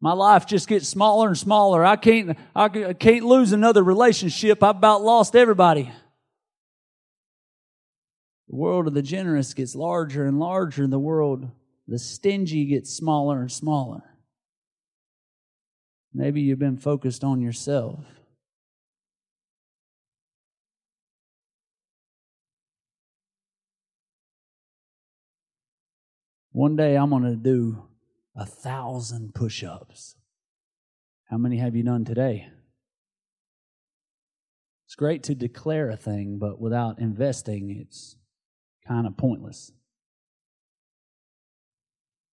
[0.00, 1.84] My life just gets smaller and smaller.
[1.84, 4.62] I can't, I can't lose another relationship.
[4.62, 5.92] I've about lost everybody.
[8.48, 10.82] The world of the generous gets larger and larger.
[10.82, 11.48] And the world,
[11.86, 14.02] the stingy gets smaller and smaller.
[16.12, 18.04] Maybe you've been focused on yourself.
[26.52, 27.84] One day I'm going to do
[28.36, 30.16] a thousand push ups.
[31.30, 32.46] How many have you done today?
[34.86, 38.16] It's great to declare a thing, but without investing, it's
[38.86, 39.72] kind of pointless.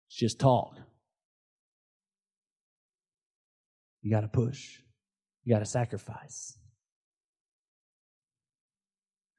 [0.09, 0.79] It's just talk.
[4.01, 4.79] You got to push,
[5.45, 6.57] you got to sacrifice.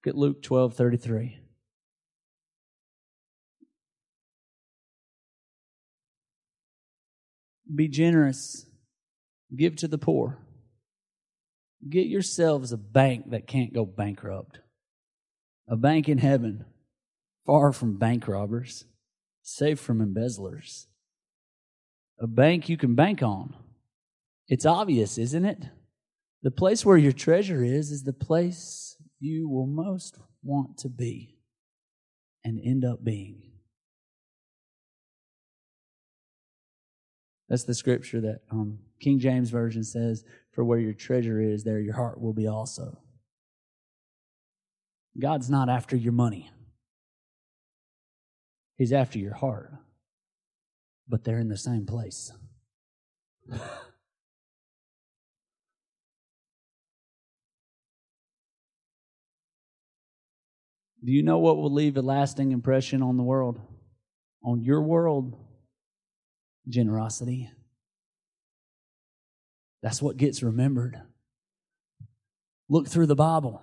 [0.06, 1.40] Look at Luke 12 33.
[7.74, 8.66] Be generous.
[9.56, 10.40] Give to the poor.
[11.88, 14.60] Get yourselves a bank that can't go bankrupt.
[15.70, 16.66] A bank in heaven,
[17.46, 18.86] far from bank robbers,
[19.42, 20.88] safe from embezzlers.
[22.20, 23.54] A bank you can bank on.
[24.48, 25.66] It's obvious, isn't it?
[26.42, 31.38] The place where your treasure is, is the place you will most want to be
[32.44, 33.47] and end up being.
[37.50, 41.80] That's the scripture that um, King James Version says, For where your treasure is, there
[41.80, 43.00] your heart will be also.
[45.20, 46.52] God's not after your money,
[48.76, 49.72] He's after your heart.
[51.10, 52.34] But they're in the same place.
[61.08, 63.62] Do you know what will leave a lasting impression on the world?
[64.44, 65.38] On your world?
[66.68, 67.50] Generosity.
[69.82, 71.02] That's what gets remembered.
[72.70, 73.62] Look through the Bible.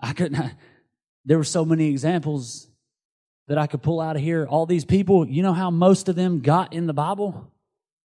[0.00, 0.52] I couldn't,
[1.24, 2.68] there were so many examples
[3.48, 4.46] that I could pull out of here.
[4.46, 7.52] All these people, you know how most of them got in the Bible?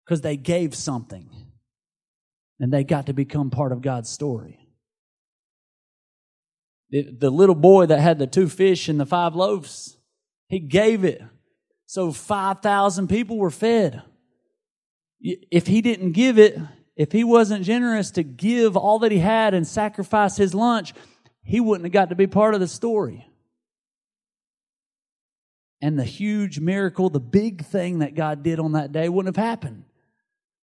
[0.06, 1.30] Because they gave something
[2.60, 4.60] and they got to become part of God's story.
[6.92, 9.98] The little boy that had the two fish and the five loaves,
[10.50, 11.22] he gave it
[11.92, 14.02] so 5,000 people were fed.
[15.20, 16.58] If he didn't give it,
[16.96, 20.94] if he wasn't generous to give all that he had and sacrifice his lunch,
[21.44, 23.28] he wouldn't have got to be part of the story.
[25.82, 29.46] And the huge miracle, the big thing that God did on that day wouldn't have
[29.46, 29.84] happened.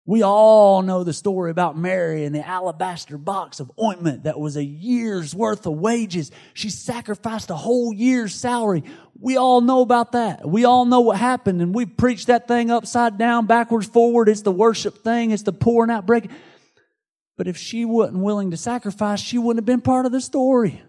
[0.08, 4.56] We all know the story about Mary and the alabaster box of ointment that was
[4.56, 6.30] a year's worth of wages.
[6.54, 8.84] She sacrificed a whole year's salary.
[9.20, 10.48] We all know about that.
[10.48, 14.30] We all know what happened and we preached that thing upside down, backwards, forward.
[14.30, 15.30] It's the worship thing.
[15.30, 16.30] It's the pouring out break.
[17.36, 20.80] But if she wasn't willing to sacrifice, she wouldn't have been part of the story.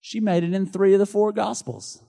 [0.00, 2.02] She made it in three of the four gospels.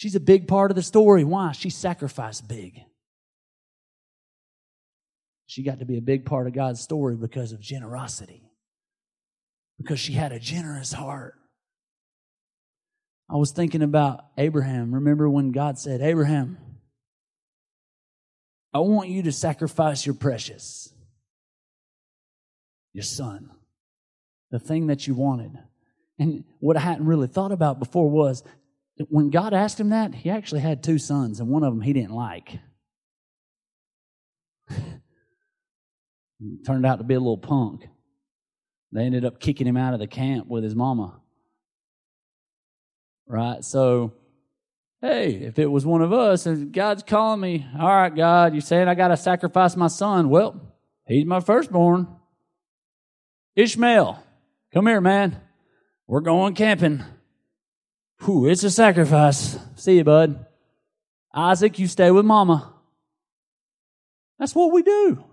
[0.00, 1.24] She's a big part of the story.
[1.24, 1.52] Why?
[1.52, 2.80] She sacrificed big.
[5.50, 8.48] she got to be a big part of God's story because of generosity,
[9.76, 11.34] because she had a generous heart.
[13.28, 14.94] I was thinking about Abraham.
[14.94, 16.56] Remember when God said, Abraham,
[18.72, 20.94] I want you to sacrifice your precious,
[22.92, 23.50] your son,
[24.52, 25.58] the thing that you wanted.
[26.16, 28.44] And what I hadn't really thought about before was
[29.08, 31.92] when God asked him that, he actually had two sons, and one of them he
[31.92, 32.58] didn't like.
[36.66, 37.86] Turned out to be a little punk.
[38.92, 41.20] They ended up kicking him out of the camp with his mama.
[43.26, 43.64] Right?
[43.64, 44.12] So,
[45.00, 48.60] hey, if it was one of us, and God's calling me, all right, God, you're
[48.60, 50.28] saying I got to sacrifice my son.
[50.28, 50.60] Well,
[51.06, 52.08] he's my firstborn.
[53.54, 54.22] Ishmael,
[54.72, 55.40] come here, man.
[56.06, 57.04] We're going camping.
[58.24, 59.58] Whew, it's a sacrifice.
[59.76, 60.46] See you, bud.
[61.32, 62.72] Isaac, you stay with mama.
[64.38, 65.24] That's what we do.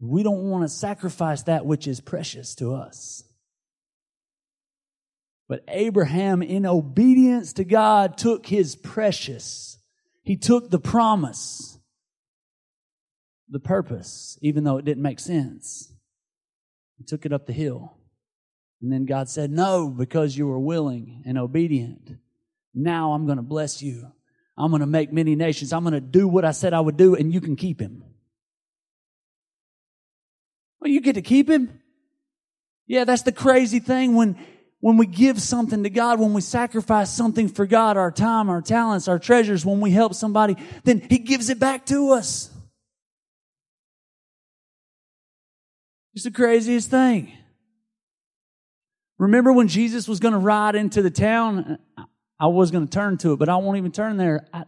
[0.00, 3.24] We don't want to sacrifice that which is precious to us.
[5.48, 9.78] But Abraham, in obedience to God, took his precious.
[10.22, 11.78] He took the promise,
[13.48, 15.92] the purpose, even though it didn't make sense.
[16.98, 17.96] He took it up the hill.
[18.82, 22.18] And then God said, No, because you were willing and obedient.
[22.74, 24.10] Now I'm going to bless you.
[24.58, 25.72] I'm going to make many nations.
[25.72, 28.04] I'm going to do what I said I would do, and you can keep him.
[30.80, 31.80] Well, you get to keep him.
[32.86, 34.36] Yeah, that's the crazy thing when
[34.80, 38.60] when we give something to God, when we sacrifice something for God, our time, our
[38.60, 42.50] talents, our treasures, when we help somebody, then He gives it back to us.
[46.14, 47.32] It's the craziest thing.
[49.22, 51.78] Remember when Jesus was going to ride into the town?
[52.40, 54.48] I was going to turn to it, but I won't even turn there.
[54.52, 54.64] I,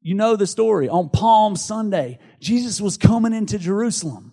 [0.00, 0.88] you know the story.
[0.88, 4.30] On Palm Sunday, Jesus was coming into Jerusalem.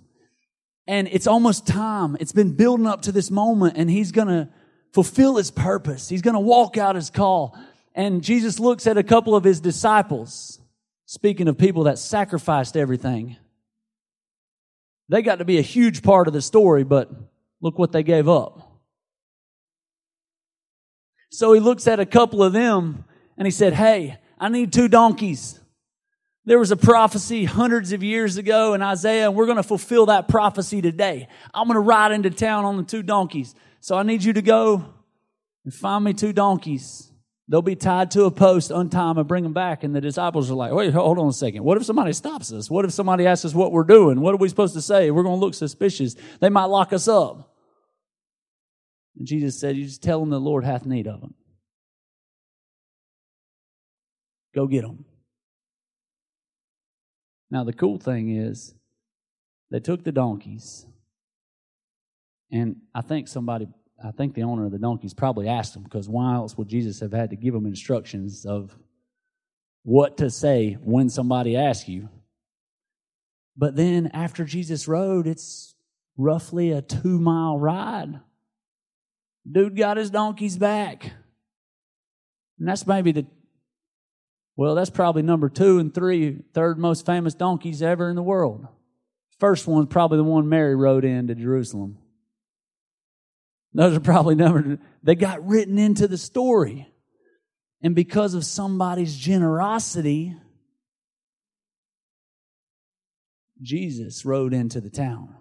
[0.85, 2.17] And it's almost time.
[2.19, 4.47] It's been building up to this moment and he's going to
[4.93, 6.07] fulfill his purpose.
[6.07, 7.57] He's going to walk out his call.
[7.95, 10.61] And Jesus looks at a couple of his disciples.
[11.07, 13.37] Speaking of people that sacrificed everything.
[15.09, 17.09] They got to be a huge part of the story, but
[17.59, 18.66] look what they gave up.
[21.29, 23.05] So he looks at a couple of them
[23.37, 25.59] and he said, Hey, I need two donkeys.
[26.45, 30.05] There was a prophecy hundreds of years ago in Isaiah, and we're going to fulfill
[30.05, 31.27] that prophecy today.
[31.53, 33.53] I'm going to ride into town on the two donkeys.
[33.81, 34.93] So I need you to go
[35.65, 37.11] and find me two donkeys.
[37.49, 39.83] They'll be tied to a post, untie them, and bring them back.
[39.83, 41.65] And the disciples are like, wait, hold on a second.
[41.65, 42.69] What if somebody stops us?
[42.69, 44.21] What if somebody asks us what we're doing?
[44.21, 45.11] What are we supposed to say?
[45.11, 46.15] We're going to look suspicious.
[46.39, 47.56] They might lock us up.
[49.17, 51.33] And Jesus said, You just tell them the Lord hath need of them.
[54.53, 55.05] Go get them.
[57.49, 58.73] Now, the cool thing is,
[59.71, 60.85] they took the donkeys,
[62.51, 63.67] and I think somebody,
[64.03, 66.99] I think the owner of the donkeys probably asked them, because why else would Jesus
[66.99, 68.77] have had to give them instructions of
[69.83, 72.09] what to say when somebody asks you?
[73.55, 75.75] But then after Jesus rode, it's
[76.17, 78.21] roughly a two mile ride.
[79.49, 81.11] Dude got his donkeys back.
[82.59, 83.25] And that's maybe the
[84.57, 88.67] well, that's probably number two and three, third most famous donkeys ever in the world.
[89.39, 91.99] First one's probably the one Mary rode into Jerusalem.
[93.73, 96.91] Those are probably number, they got written into the story.
[97.83, 100.35] And because of somebody's generosity,
[103.61, 105.35] Jesus rode into the town.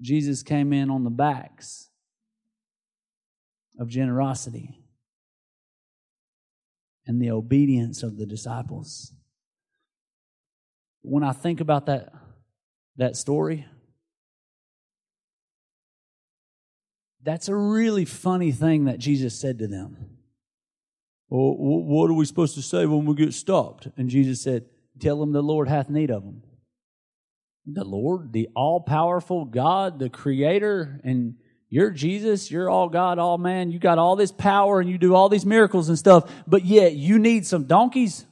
[0.00, 1.90] Jesus came in on the backs
[3.78, 4.78] of generosity
[7.06, 9.12] and the obedience of the disciples.
[11.02, 12.12] When I think about that,
[12.96, 13.66] that story,
[17.22, 20.18] that's a really funny thing that Jesus said to them.
[21.30, 23.88] Well, what are we supposed to say when we get stopped?
[23.96, 24.66] And Jesus said,
[24.98, 26.42] Tell them the Lord hath need of them.
[27.70, 31.34] The Lord, the all powerful God, the creator, and
[31.68, 35.14] you're Jesus, you're all God, all man, you got all this power and you do
[35.14, 38.24] all these miracles and stuff, but yet you need some donkeys?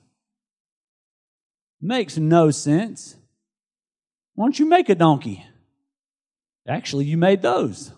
[1.83, 3.17] Makes no sense.
[4.37, 5.45] Why don't you make a donkey?
[6.67, 7.93] Actually, you made those.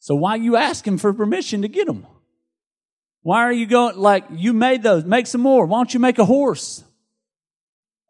[0.00, 2.06] So why you asking for permission to get them?
[3.22, 5.64] Why are you going, like, you made those, make some more.
[5.66, 6.82] Why don't you make a horse?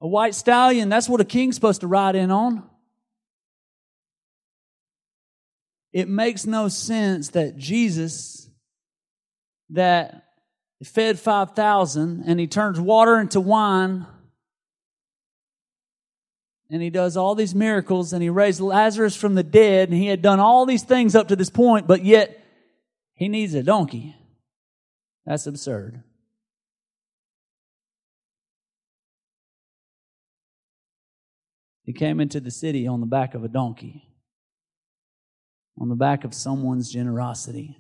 [0.01, 2.69] A white stallion, that's what a king's supposed to ride in on.
[5.93, 8.49] it makes no sense that Jesus,
[9.71, 10.25] that
[10.85, 14.07] fed 5,000 and he turns water into wine.
[16.71, 20.07] And he does all these miracles and he raised Lazarus from the dead and he
[20.07, 22.45] had done all these things up to this point, but yet
[23.15, 24.15] he needs a donkey.
[25.25, 26.03] That's absurd.
[31.89, 34.07] He came into the city on the back of a donkey,
[35.81, 37.79] on the back of someone's generosity.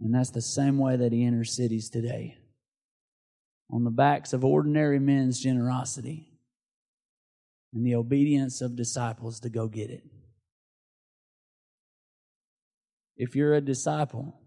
[0.00, 2.38] And that's the same way that he enters cities today
[3.70, 6.26] on the backs of ordinary men's generosity
[7.74, 10.04] and the obedience of disciples to go get it.
[13.18, 14.40] If you're a disciple,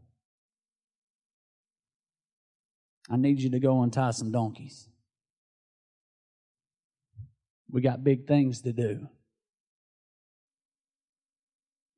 [3.12, 4.88] I need you to go untie some donkeys.
[7.70, 9.08] We got big things to do.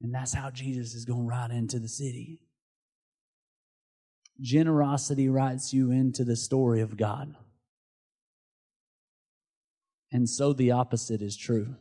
[0.02, 2.42] And that's how Jesus is going right into the city.
[4.42, 7.36] Generosity writes you into the story of God.
[10.12, 11.76] And so the opposite is true.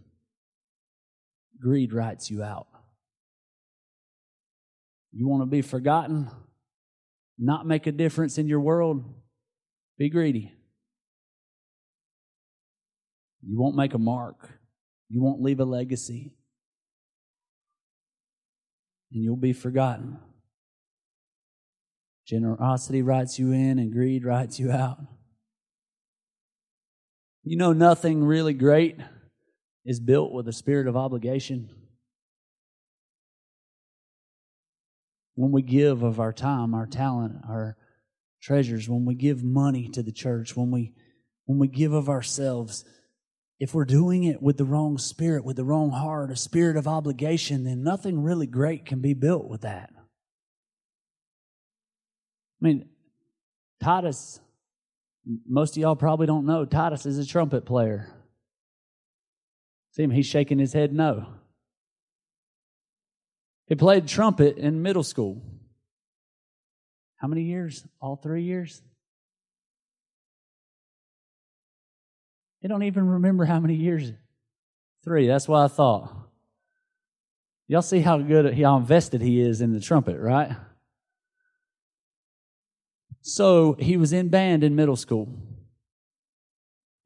[1.61, 2.66] Greed writes you out.
[5.12, 6.28] You want to be forgotten,
[7.39, 9.05] not make a difference in your world?
[9.97, 10.58] Be greedy.
[13.43, 14.51] You won't make a mark.
[15.09, 16.34] You won't leave a legacy.
[19.12, 20.18] And you'll be forgotten.
[22.26, 24.99] Generosity writes you in, and greed writes you out.
[27.43, 28.99] You know, nothing really great
[29.86, 31.70] is built with a spirit of obligation.
[35.34, 37.78] When we give of our time, our talent, our
[38.43, 40.93] treasures, when we give money to the church, when we
[41.47, 42.84] when we give of ourselves,
[43.61, 46.87] if we're doing it with the wrong spirit, with the wrong heart, a spirit of
[46.87, 49.91] obligation, then nothing really great can be built with that.
[52.61, 52.89] I mean,
[53.83, 54.41] Titus,
[55.47, 58.09] most of y'all probably don't know, Titus is a trumpet player.
[59.93, 61.27] See him, he's shaking his head no.
[63.67, 65.43] He played trumpet in middle school.
[67.17, 67.85] How many years?
[68.01, 68.81] All three years?
[72.63, 74.13] They don't even remember how many years.
[75.05, 75.27] Three.
[75.27, 76.13] That's what I thought.
[77.69, 80.57] Y'all see how good, how invested he is in the trumpet, right?
[83.21, 85.29] So he was in band in middle school.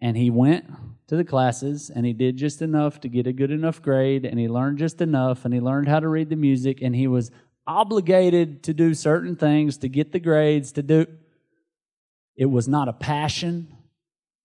[0.00, 0.64] And he went
[1.08, 4.38] to the classes and he did just enough to get a good enough grade and
[4.38, 7.30] he learned just enough and he learned how to read the music and he was
[7.66, 11.06] obligated to do certain things to get the grades to do
[12.34, 13.68] it was not a passion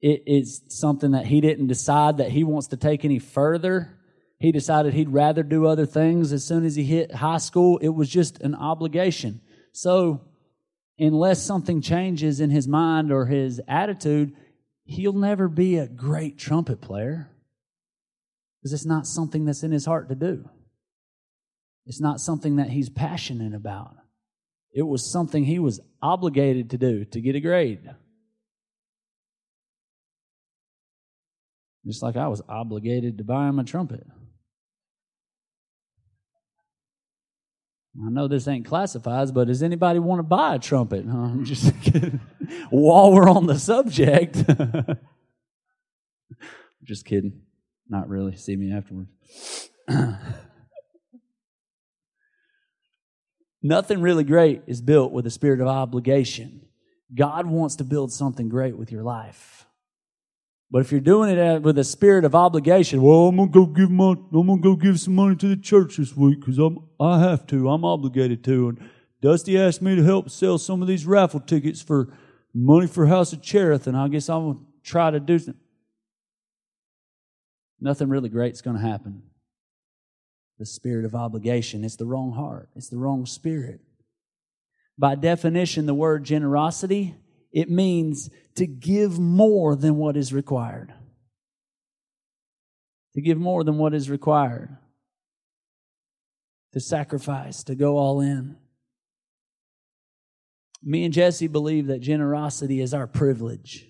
[0.01, 3.97] it is something that he didn't decide that he wants to take any further.
[4.39, 7.79] He decided he'd rather do other things as soon as he hit high school.
[7.79, 9.41] It was just an obligation.
[9.71, 10.21] So,
[10.99, 14.33] unless something changes in his mind or his attitude,
[14.83, 17.29] he'll never be a great trumpet player
[18.61, 20.47] because it's not something that's in his heart to do.
[21.85, 23.95] It's not something that he's passionate about.
[24.73, 27.89] It was something he was obligated to do to get a grade.
[31.88, 34.05] Just like I was obligated to buy him a trumpet.
[38.05, 41.05] I know this ain't classifieds, but does anybody want to buy a trumpet?
[41.09, 42.19] I'm just kidding.
[42.69, 44.35] While we're on the subject,
[46.83, 47.41] just kidding.
[47.89, 48.35] Not really.
[48.35, 49.09] See me afterwards.
[53.63, 56.65] Nothing really great is built with a spirit of obligation.
[57.15, 59.66] God wants to build something great with your life.
[60.70, 63.89] But if you're doing it with a spirit of obligation, well, I'm gonna go give
[63.89, 67.20] my, I'm gonna go give some money to the church this week because I'm, I
[67.20, 68.70] have to, I'm obligated to.
[68.70, 68.89] And
[69.22, 72.13] Dusty asked me to help sell some of these raffle tickets for
[72.53, 75.61] money for House of Cherith, and I guess I'm gonna try to do something.
[77.80, 79.24] Nothing really great's gonna happen.
[80.59, 83.80] The spirit of obligation, it's the wrong heart, it's the wrong spirit.
[84.97, 87.15] By definition, the word generosity
[87.51, 90.93] it means to give more than what is required.
[93.15, 94.77] To give more than what is required.
[96.73, 98.57] To sacrifice, to go all in.
[100.83, 103.87] Me and Jesse believe that generosity is our privilege.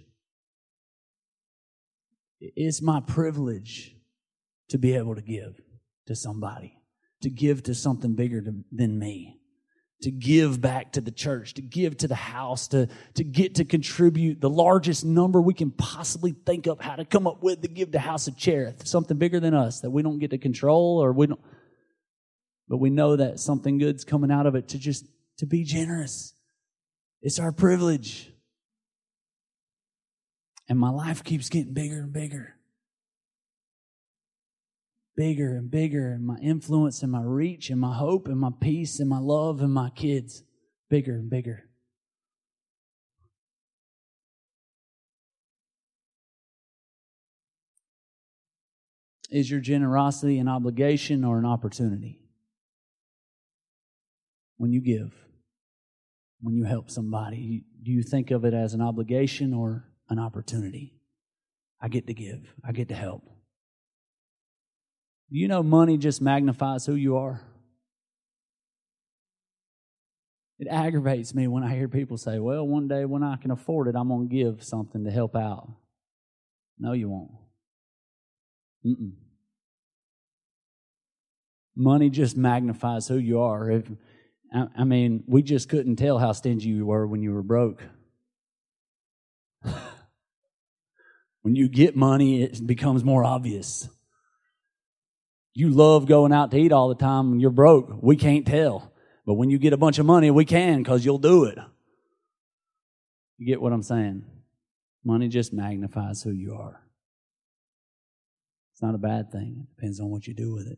[2.40, 3.96] It's my privilege
[4.70, 5.60] to be able to give
[6.06, 6.80] to somebody,
[7.22, 8.42] to give to something bigger
[8.72, 9.38] than me
[10.02, 13.66] to give back to the church, to give to the house, to, to get to
[13.66, 17.68] contribute the largest number we can possibly think of how to come up with to
[17.68, 21.04] give to House of Cherith, something bigger than us that we don't get to control
[21.04, 21.42] or we don't,
[22.68, 25.06] but we know that something good's coming out of it to just,
[25.38, 26.34] to be generous.
[27.22, 28.32] It's our privilege.
[30.70, 32.57] And my life keeps getting bigger and bigger.
[35.18, 39.00] Bigger and bigger, and my influence and my reach and my hope and my peace
[39.00, 40.44] and my love and my kids
[40.90, 41.64] bigger and bigger.
[49.30, 52.22] Is your generosity an obligation or an opportunity?
[54.58, 55.14] When you give,
[56.40, 60.94] when you help somebody, do you think of it as an obligation or an opportunity?
[61.82, 63.24] I get to give, I get to help.
[65.30, 67.42] Do you know money just magnifies who you are?
[70.60, 73.88] It aggravates me when I hear people say, well, one day when I can afford
[73.88, 75.70] it, I'm going to give something to help out.
[76.80, 77.32] No, you won't.
[78.86, 79.12] Mm-mm.
[81.76, 83.70] Money just magnifies who you are.
[83.70, 83.92] If,
[84.54, 87.84] I mean, we just couldn't tell how stingy you were when you were broke.
[91.42, 93.90] when you get money, it becomes more obvious.
[95.58, 97.90] You love going out to eat all the time when you're broke.
[98.00, 98.94] We can't tell.
[99.26, 101.58] But when you get a bunch of money, we can because you'll do it.
[103.40, 104.24] You get what I'm saying?
[105.04, 106.84] Money just magnifies who you are.
[108.72, 109.66] It's not a bad thing.
[109.68, 110.78] It depends on what you do with it.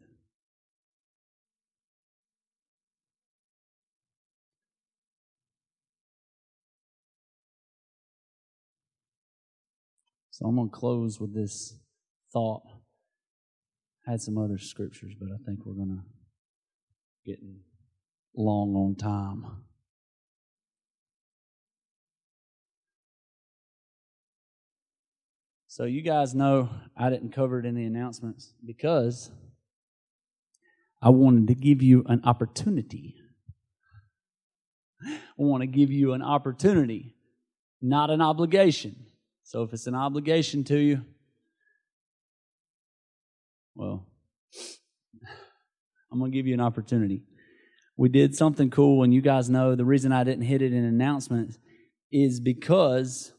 [10.32, 11.76] So I'm going to close with this
[12.32, 12.79] thought.
[14.10, 17.40] Had some other scriptures, but I think we're going to get
[18.36, 19.46] long on time.
[25.68, 29.30] So you guys know I didn't cover it in the announcements because
[31.04, 33.16] I wanted to give you an opportunity.
[35.06, 37.16] I want to give you an opportunity,
[37.80, 39.06] not an obligation.
[39.44, 41.06] So if it's an obligation to you,
[43.80, 44.06] well,
[46.12, 47.24] I'm going to give you an opportunity.
[47.96, 50.84] We did something cool, and you guys know the reason I didn't hit it in
[50.84, 51.58] announcements
[52.12, 53.32] is because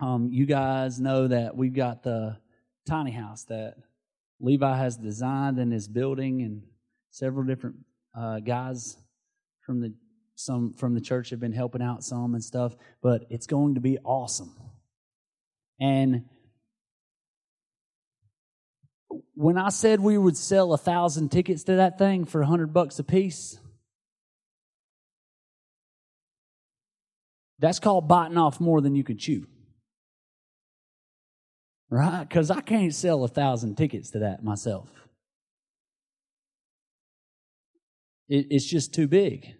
[0.00, 2.36] um, you guys know that we've got the
[2.86, 3.74] tiny house that
[4.40, 6.62] Levi has designed in his building, and
[7.10, 7.76] several different
[8.16, 8.96] uh, guys
[9.62, 9.94] from the
[10.36, 12.76] some from the church have been helping out some and stuff.
[13.02, 14.54] But it's going to be awesome.
[15.80, 16.24] And
[19.34, 22.72] when I said we would sell a thousand tickets to that thing for a hundred
[22.72, 23.58] bucks a piece,
[27.58, 29.46] that's called biting off more than you can chew.
[31.90, 32.26] Right?
[32.28, 34.90] Because I can't sell a thousand tickets to that myself.
[38.28, 39.54] It, it's just too big.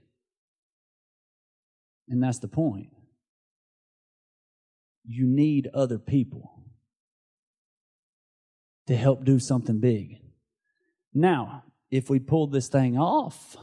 [2.09, 2.89] And that's the point
[5.07, 6.54] you need other people
[8.87, 10.21] to help do something big.
[11.13, 13.57] Now, if we pull this thing off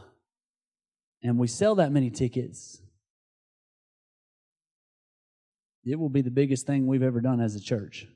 [1.22, 2.82] and we sell that many tickets,
[5.84, 8.06] it will be the biggest thing we've ever done as a church.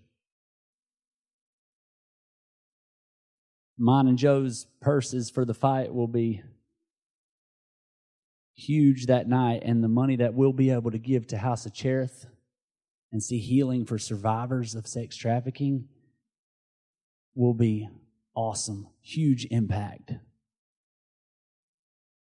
[3.78, 6.42] Mine and Joe's purses for the fight will be
[8.54, 11.74] huge that night, and the money that we'll be able to give to House of
[11.74, 12.26] Cherith
[13.12, 15.88] and see healing for survivors of sex trafficking
[17.36, 17.88] will be
[18.34, 20.12] awesome, huge impact.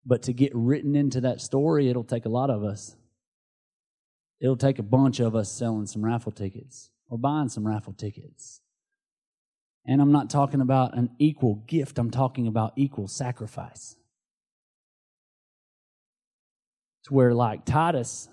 [0.05, 2.95] But to get written into that story, it'll take a lot of us.
[4.39, 8.61] It'll take a bunch of us selling some raffle tickets or buying some raffle tickets.
[9.87, 13.95] And I'm not talking about an equal gift, I'm talking about equal sacrifice.
[17.05, 18.27] To where, like Titus,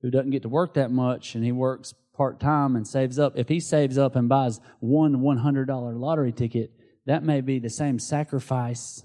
[0.00, 3.38] who doesn't get to work that much and he works part time and saves up,
[3.38, 6.72] if he saves up and buys one $100 lottery ticket,
[7.06, 9.04] that may be the same sacrifice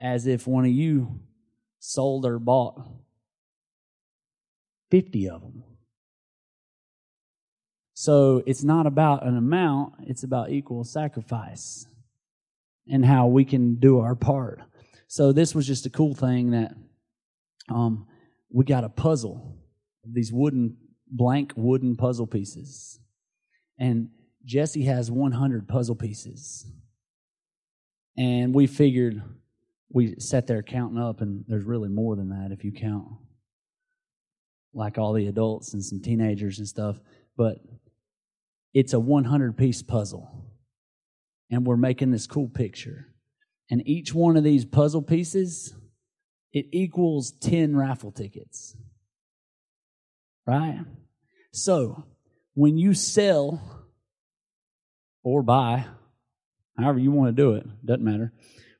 [0.00, 1.20] as if one of you
[1.78, 2.84] sold or bought
[4.90, 5.62] 50 of them.
[7.94, 11.86] So it's not about an amount, it's about equal sacrifice
[12.88, 14.60] and how we can do our part.
[15.06, 16.74] So this was just a cool thing that
[17.68, 18.08] um,
[18.50, 19.56] we got a puzzle,
[20.04, 20.76] these wooden,
[21.12, 22.98] blank wooden puzzle pieces.
[23.78, 24.08] And
[24.44, 26.66] Jesse has 100 puzzle pieces.
[28.16, 29.22] And we figured,
[29.90, 33.06] we sat there counting up, and there's really more than that if you count
[34.74, 36.98] like all the adults and some teenagers and stuff.
[37.36, 37.58] But
[38.72, 40.30] it's a 100 piece puzzle.
[41.50, 43.08] And we're making this cool picture.
[43.70, 45.74] And each one of these puzzle pieces
[46.52, 48.76] it equals 10 raffle tickets.
[50.46, 50.80] Right?
[51.52, 52.04] So,
[52.54, 53.86] when you sell
[55.22, 55.86] or buy,
[56.78, 58.32] however you want to do it, doesn't matter.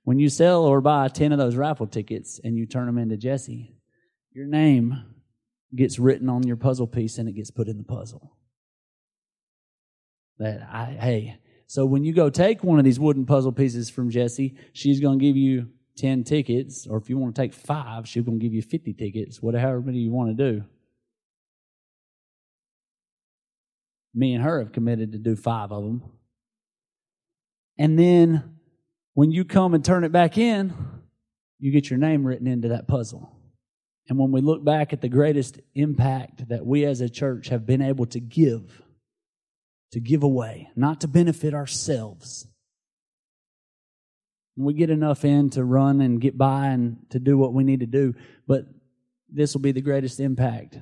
[0.05, 3.17] When you sell or buy 10 of those raffle tickets and you turn them into
[3.17, 3.77] Jesse,
[4.33, 5.05] your name
[5.75, 8.37] gets written on your puzzle piece and it gets put in the puzzle.
[10.39, 14.11] That I, hey, so when you go take one of these wooden puzzle pieces from
[14.11, 15.69] Jesse, she's going to give you
[15.99, 18.95] 10 tickets, or if you want to take five, she's going to give you 50
[18.95, 20.65] tickets, whatever many you want to do.
[24.15, 26.03] Me and her have committed to do five of them.
[27.79, 28.59] And then
[29.15, 30.75] when you come and turn it back in,
[31.59, 33.37] you get your name written into that puzzle.
[34.09, 37.65] And when we look back at the greatest impact that we as a church have
[37.65, 38.83] been able to give,
[39.93, 42.47] to give away, not to benefit ourselves.
[44.57, 47.81] We get enough in to run and get by and to do what we need
[47.81, 48.15] to do,
[48.47, 48.67] but
[49.31, 50.79] this will be the greatest impact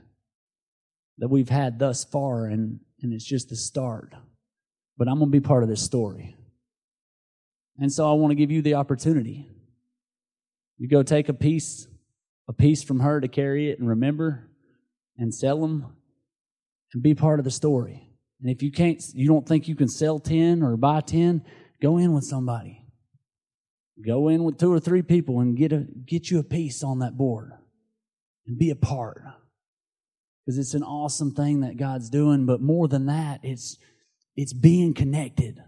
[1.18, 4.14] that we've had thus far, and, and it's just the start.
[4.96, 6.36] But I'm going to be part of this story.
[7.78, 9.50] And so I want to give you the opportunity.
[10.78, 11.86] You go take a piece,
[12.48, 14.50] a piece from her to carry it and remember
[15.16, 15.86] and sell them
[16.92, 18.08] and be part of the story.
[18.40, 21.44] And if you can't, you don't think you can sell 10 or buy 10,
[21.82, 22.84] go in with somebody.
[24.04, 27.00] Go in with two or three people and get a, get you a piece on
[27.00, 27.52] that board
[28.46, 29.22] and be a part.
[30.50, 33.78] Because it's an awesome thing that God's doing, but more than that, it's,
[34.34, 35.62] it's being connected.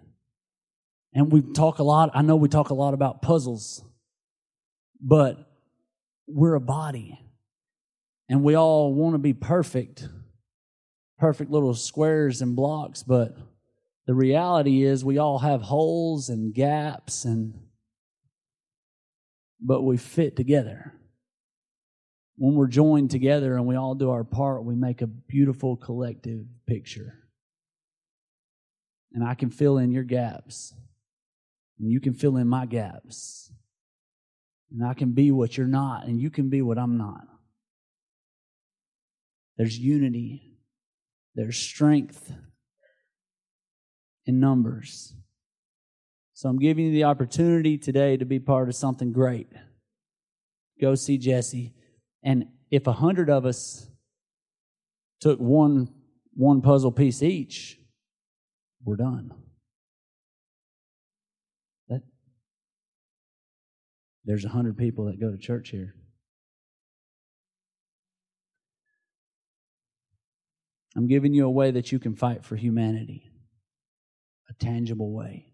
[1.14, 3.84] And we talk a lot, I know we talk a lot about puzzles,
[5.00, 5.48] but
[6.26, 7.20] we're a body.
[8.28, 10.08] And we all want to be perfect
[11.16, 13.36] perfect little squares and blocks, but
[14.08, 17.54] the reality is we all have holes and gaps and
[19.60, 20.92] but we fit together.
[22.36, 26.44] When we're joined together and we all do our part, we make a beautiful collective
[26.66, 27.18] picture.
[29.12, 30.74] And I can fill in your gaps.
[31.78, 33.52] And you can fill in my gaps.
[34.70, 37.26] And I can be what you're not, and you can be what I'm not.
[39.58, 40.52] There's unity
[41.34, 42.32] there's strength
[44.26, 45.14] in numbers.
[46.34, 49.48] So I'm giving you the opportunity today to be part of something great.
[50.80, 51.74] Go see Jesse.
[52.22, 53.88] And if a hundred of us
[55.20, 55.88] took one
[56.34, 57.78] one puzzle piece each,
[58.84, 59.32] we're done.
[61.88, 62.02] That
[64.24, 65.94] there's a hundred people that go to church here.
[70.96, 73.30] I'm giving you a way that you can fight for humanity,
[74.48, 75.52] a tangible way.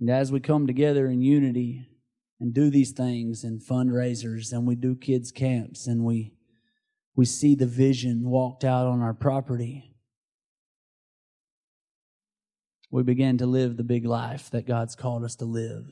[0.00, 1.86] And as we come together in unity
[2.42, 6.34] and do these things and fundraisers and we do kids camps and we
[7.16, 9.94] we see the vision walked out on our property
[12.90, 15.86] we begin to live the big life that God's called us to live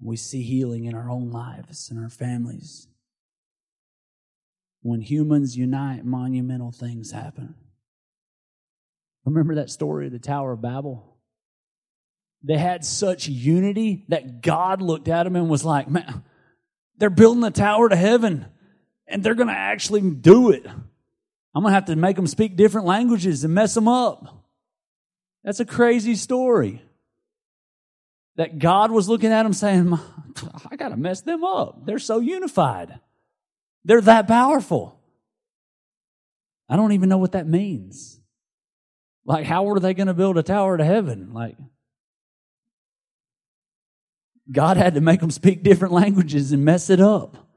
[0.00, 2.88] we see healing in our own lives and our families
[4.86, 7.56] when humans unite, monumental things happen.
[9.24, 11.15] Remember that story of the Tower of Babel?
[12.46, 16.22] They had such unity that God looked at them and was like, man,
[16.96, 18.46] they're building a tower to heaven
[19.08, 20.64] and they're going to actually do it.
[20.64, 24.44] I'm going to have to make them speak different languages and mess them up.
[25.42, 26.82] That's a crazy story.
[28.36, 29.98] That God was looking at them saying,
[30.70, 31.84] I got to mess them up.
[31.84, 33.00] They're so unified.
[33.84, 35.00] They're that powerful.
[36.68, 38.20] I don't even know what that means.
[39.24, 41.32] Like, how are they going to build a tower to heaven?
[41.32, 41.56] Like,
[44.50, 47.48] God had to make them speak different languages and mess it up.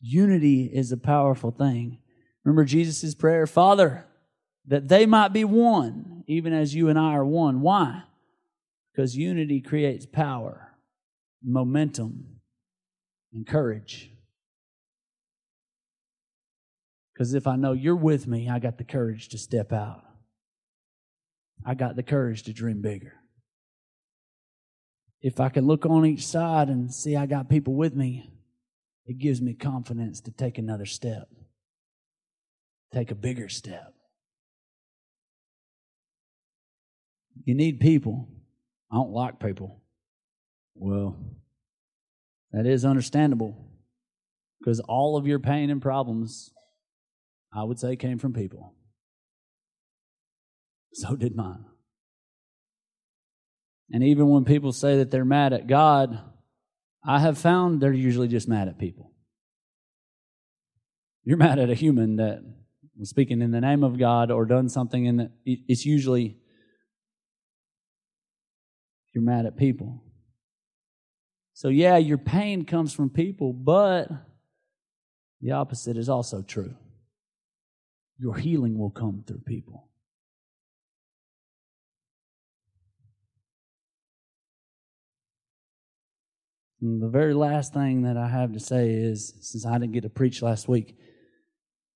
[0.00, 1.98] Unity is a powerful thing.
[2.44, 4.06] Remember Jesus' prayer, Father,
[4.68, 7.60] that they might be one, even as you and I are one.
[7.60, 8.04] Why?
[8.92, 10.72] Because unity creates power,
[11.42, 12.40] momentum,
[13.32, 14.12] and courage.
[17.12, 20.04] Because if I know you're with me, I got the courage to step out.
[21.64, 23.14] I got the courage to dream bigger.
[25.22, 28.30] If I can look on each side and see I got people with me,
[29.06, 31.28] it gives me confidence to take another step,
[32.92, 33.94] take a bigger step.
[37.44, 38.28] You need people.
[38.90, 39.82] I don't like people.
[40.74, 41.16] Well,
[42.52, 43.56] that is understandable
[44.58, 46.50] because all of your pain and problems,
[47.52, 48.74] I would say, came from people.
[50.92, 51.64] So did mine.
[53.90, 56.18] And even when people say that they're mad at God,
[57.04, 59.12] I have found they're usually just mad at people.
[61.24, 62.40] You're mad at a human that
[62.98, 66.36] was speaking in the name of God or done something, and it's usually
[69.14, 70.02] you're mad at people.
[71.54, 74.08] So, yeah, your pain comes from people, but
[75.40, 76.74] the opposite is also true.
[78.18, 79.88] Your healing will come through people.
[86.80, 90.02] And the very last thing that I have to say is since I didn't get
[90.02, 90.96] to preach last week,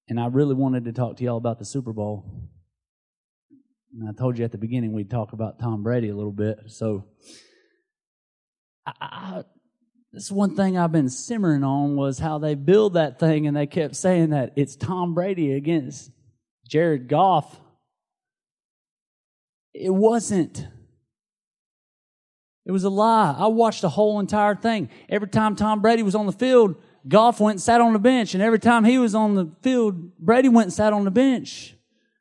[0.09, 2.49] and I really wanted to talk to y'all about the Super Bowl.
[3.93, 6.59] And I told you at the beginning we'd talk about Tom Brady a little bit.
[6.69, 7.05] So,
[8.87, 9.43] I, I,
[10.13, 13.67] this one thing I've been simmering on was how they build that thing, and they
[13.67, 16.11] kept saying that it's Tom Brady against
[16.67, 17.61] Jared Goff.
[19.75, 20.67] It wasn't.
[22.67, 23.35] It was a lie.
[23.37, 24.91] I watched the whole entire thing.
[25.09, 26.77] Every time Tom Brady was on the field,
[27.09, 28.35] Goff went and sat on the bench.
[28.35, 31.75] And every time he was on the field, Brady went and sat on the bench.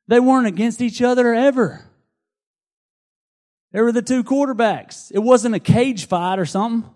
[0.07, 1.85] They weren't against each other ever.
[3.71, 5.11] They were the two quarterbacks.
[5.13, 6.89] It wasn't a cage fight or something.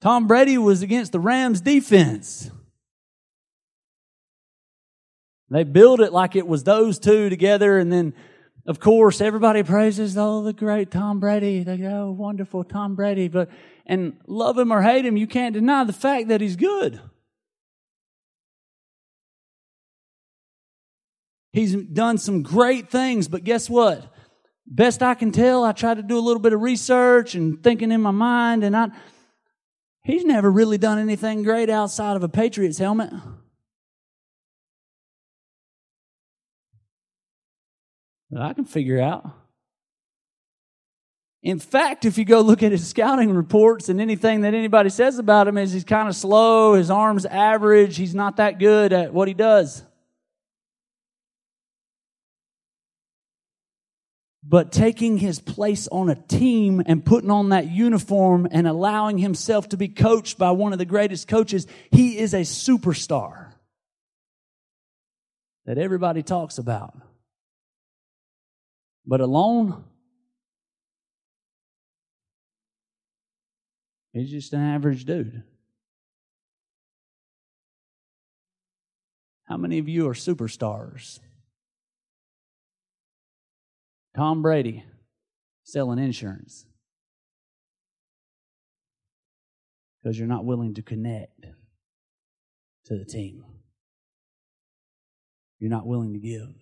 [0.00, 2.50] Tom Brady was against the Rams defense.
[5.50, 8.14] They built it like it was those two together, and then
[8.66, 11.64] of course, everybody praises, oh, the great Tom Brady.
[11.64, 13.28] They go, oh, wonderful Tom Brady.
[13.28, 13.50] But,
[13.86, 17.00] and love him or hate him, you can't deny the fact that he's good.
[21.52, 24.06] He's done some great things, but guess what?
[24.66, 27.90] Best I can tell, I tried to do a little bit of research and thinking
[27.90, 28.88] in my mind, and I,
[30.02, 33.12] he's never really done anything great outside of a Patriots helmet.
[38.32, 39.30] That I can figure out.
[41.42, 45.18] In fact, if you go look at his scouting reports and anything that anybody says
[45.18, 49.12] about him is he's kind of slow, his arms average, he's not that good at
[49.12, 49.82] what he does.
[54.44, 59.68] But taking his place on a team and putting on that uniform and allowing himself
[59.70, 63.52] to be coached by one of the greatest coaches, he is a superstar
[65.66, 66.94] that everybody talks about.
[69.06, 69.84] But alone,
[74.12, 75.42] he's just an average dude.
[79.44, 81.18] How many of you are superstars?
[84.16, 84.84] Tom Brady
[85.64, 86.66] selling insurance
[90.02, 91.46] because you're not willing to connect
[92.86, 93.44] to the team.
[95.58, 96.61] You're not willing to give.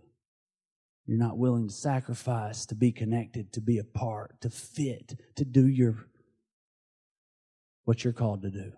[1.10, 5.44] You're not willing to sacrifice, to be connected, to be a part, to fit, to
[5.44, 6.06] do your
[7.82, 8.70] what you're called to do,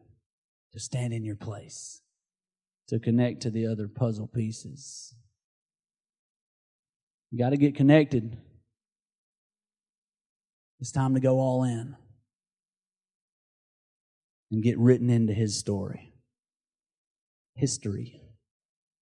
[0.73, 2.01] to stand in your place,
[2.89, 5.15] to connect to the other puzzle pieces.
[7.31, 8.39] You got to get connected.
[10.81, 11.95] It's time to go all in
[14.51, 16.15] and get written into his story.
[17.57, 18.23] History.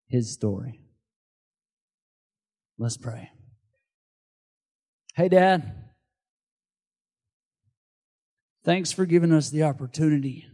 [0.08, 0.79] His story.
[2.80, 3.30] Let's pray.
[5.14, 5.70] Hey, Dad.
[8.64, 10.46] Thanks for giving us the opportunity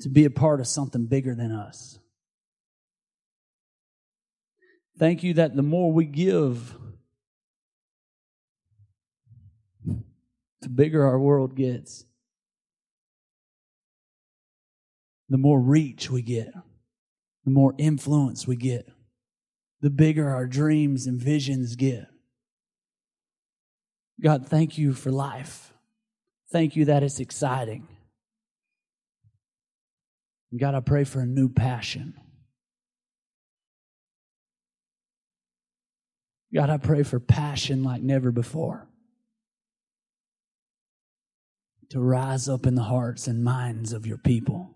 [0.00, 2.00] to be a part of something bigger than us.
[4.98, 6.74] Thank you that the more we give,
[10.60, 12.04] the bigger our world gets.
[15.28, 16.52] The more reach we get,
[17.44, 18.88] the more influence we get
[19.84, 22.06] the bigger our dreams and visions get.
[24.18, 25.74] God, thank you for life.
[26.50, 27.86] Thank you that it's exciting.
[30.58, 32.14] God, I pray for a new passion.
[36.54, 38.88] God, I pray for passion like never before
[41.90, 44.73] to rise up in the hearts and minds of your people.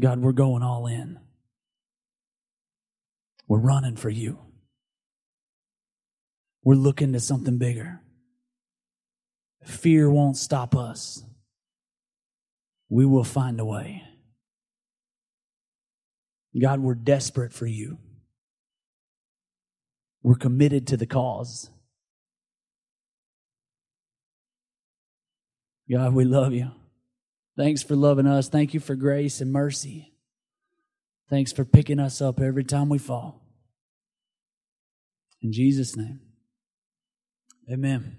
[0.00, 1.18] God, we're going all in.
[3.46, 4.38] We're running for you.
[6.64, 8.00] We're looking to something bigger.
[9.64, 11.22] Fear won't stop us.
[12.88, 14.02] We will find a way.
[16.60, 17.98] God, we're desperate for you.
[20.22, 21.70] We're committed to the cause.
[25.90, 26.70] God, we love you.
[27.60, 28.48] Thanks for loving us.
[28.48, 30.14] Thank you for grace and mercy.
[31.28, 33.42] Thanks for picking us up every time we fall.
[35.42, 36.20] In Jesus' name,
[37.70, 38.16] amen.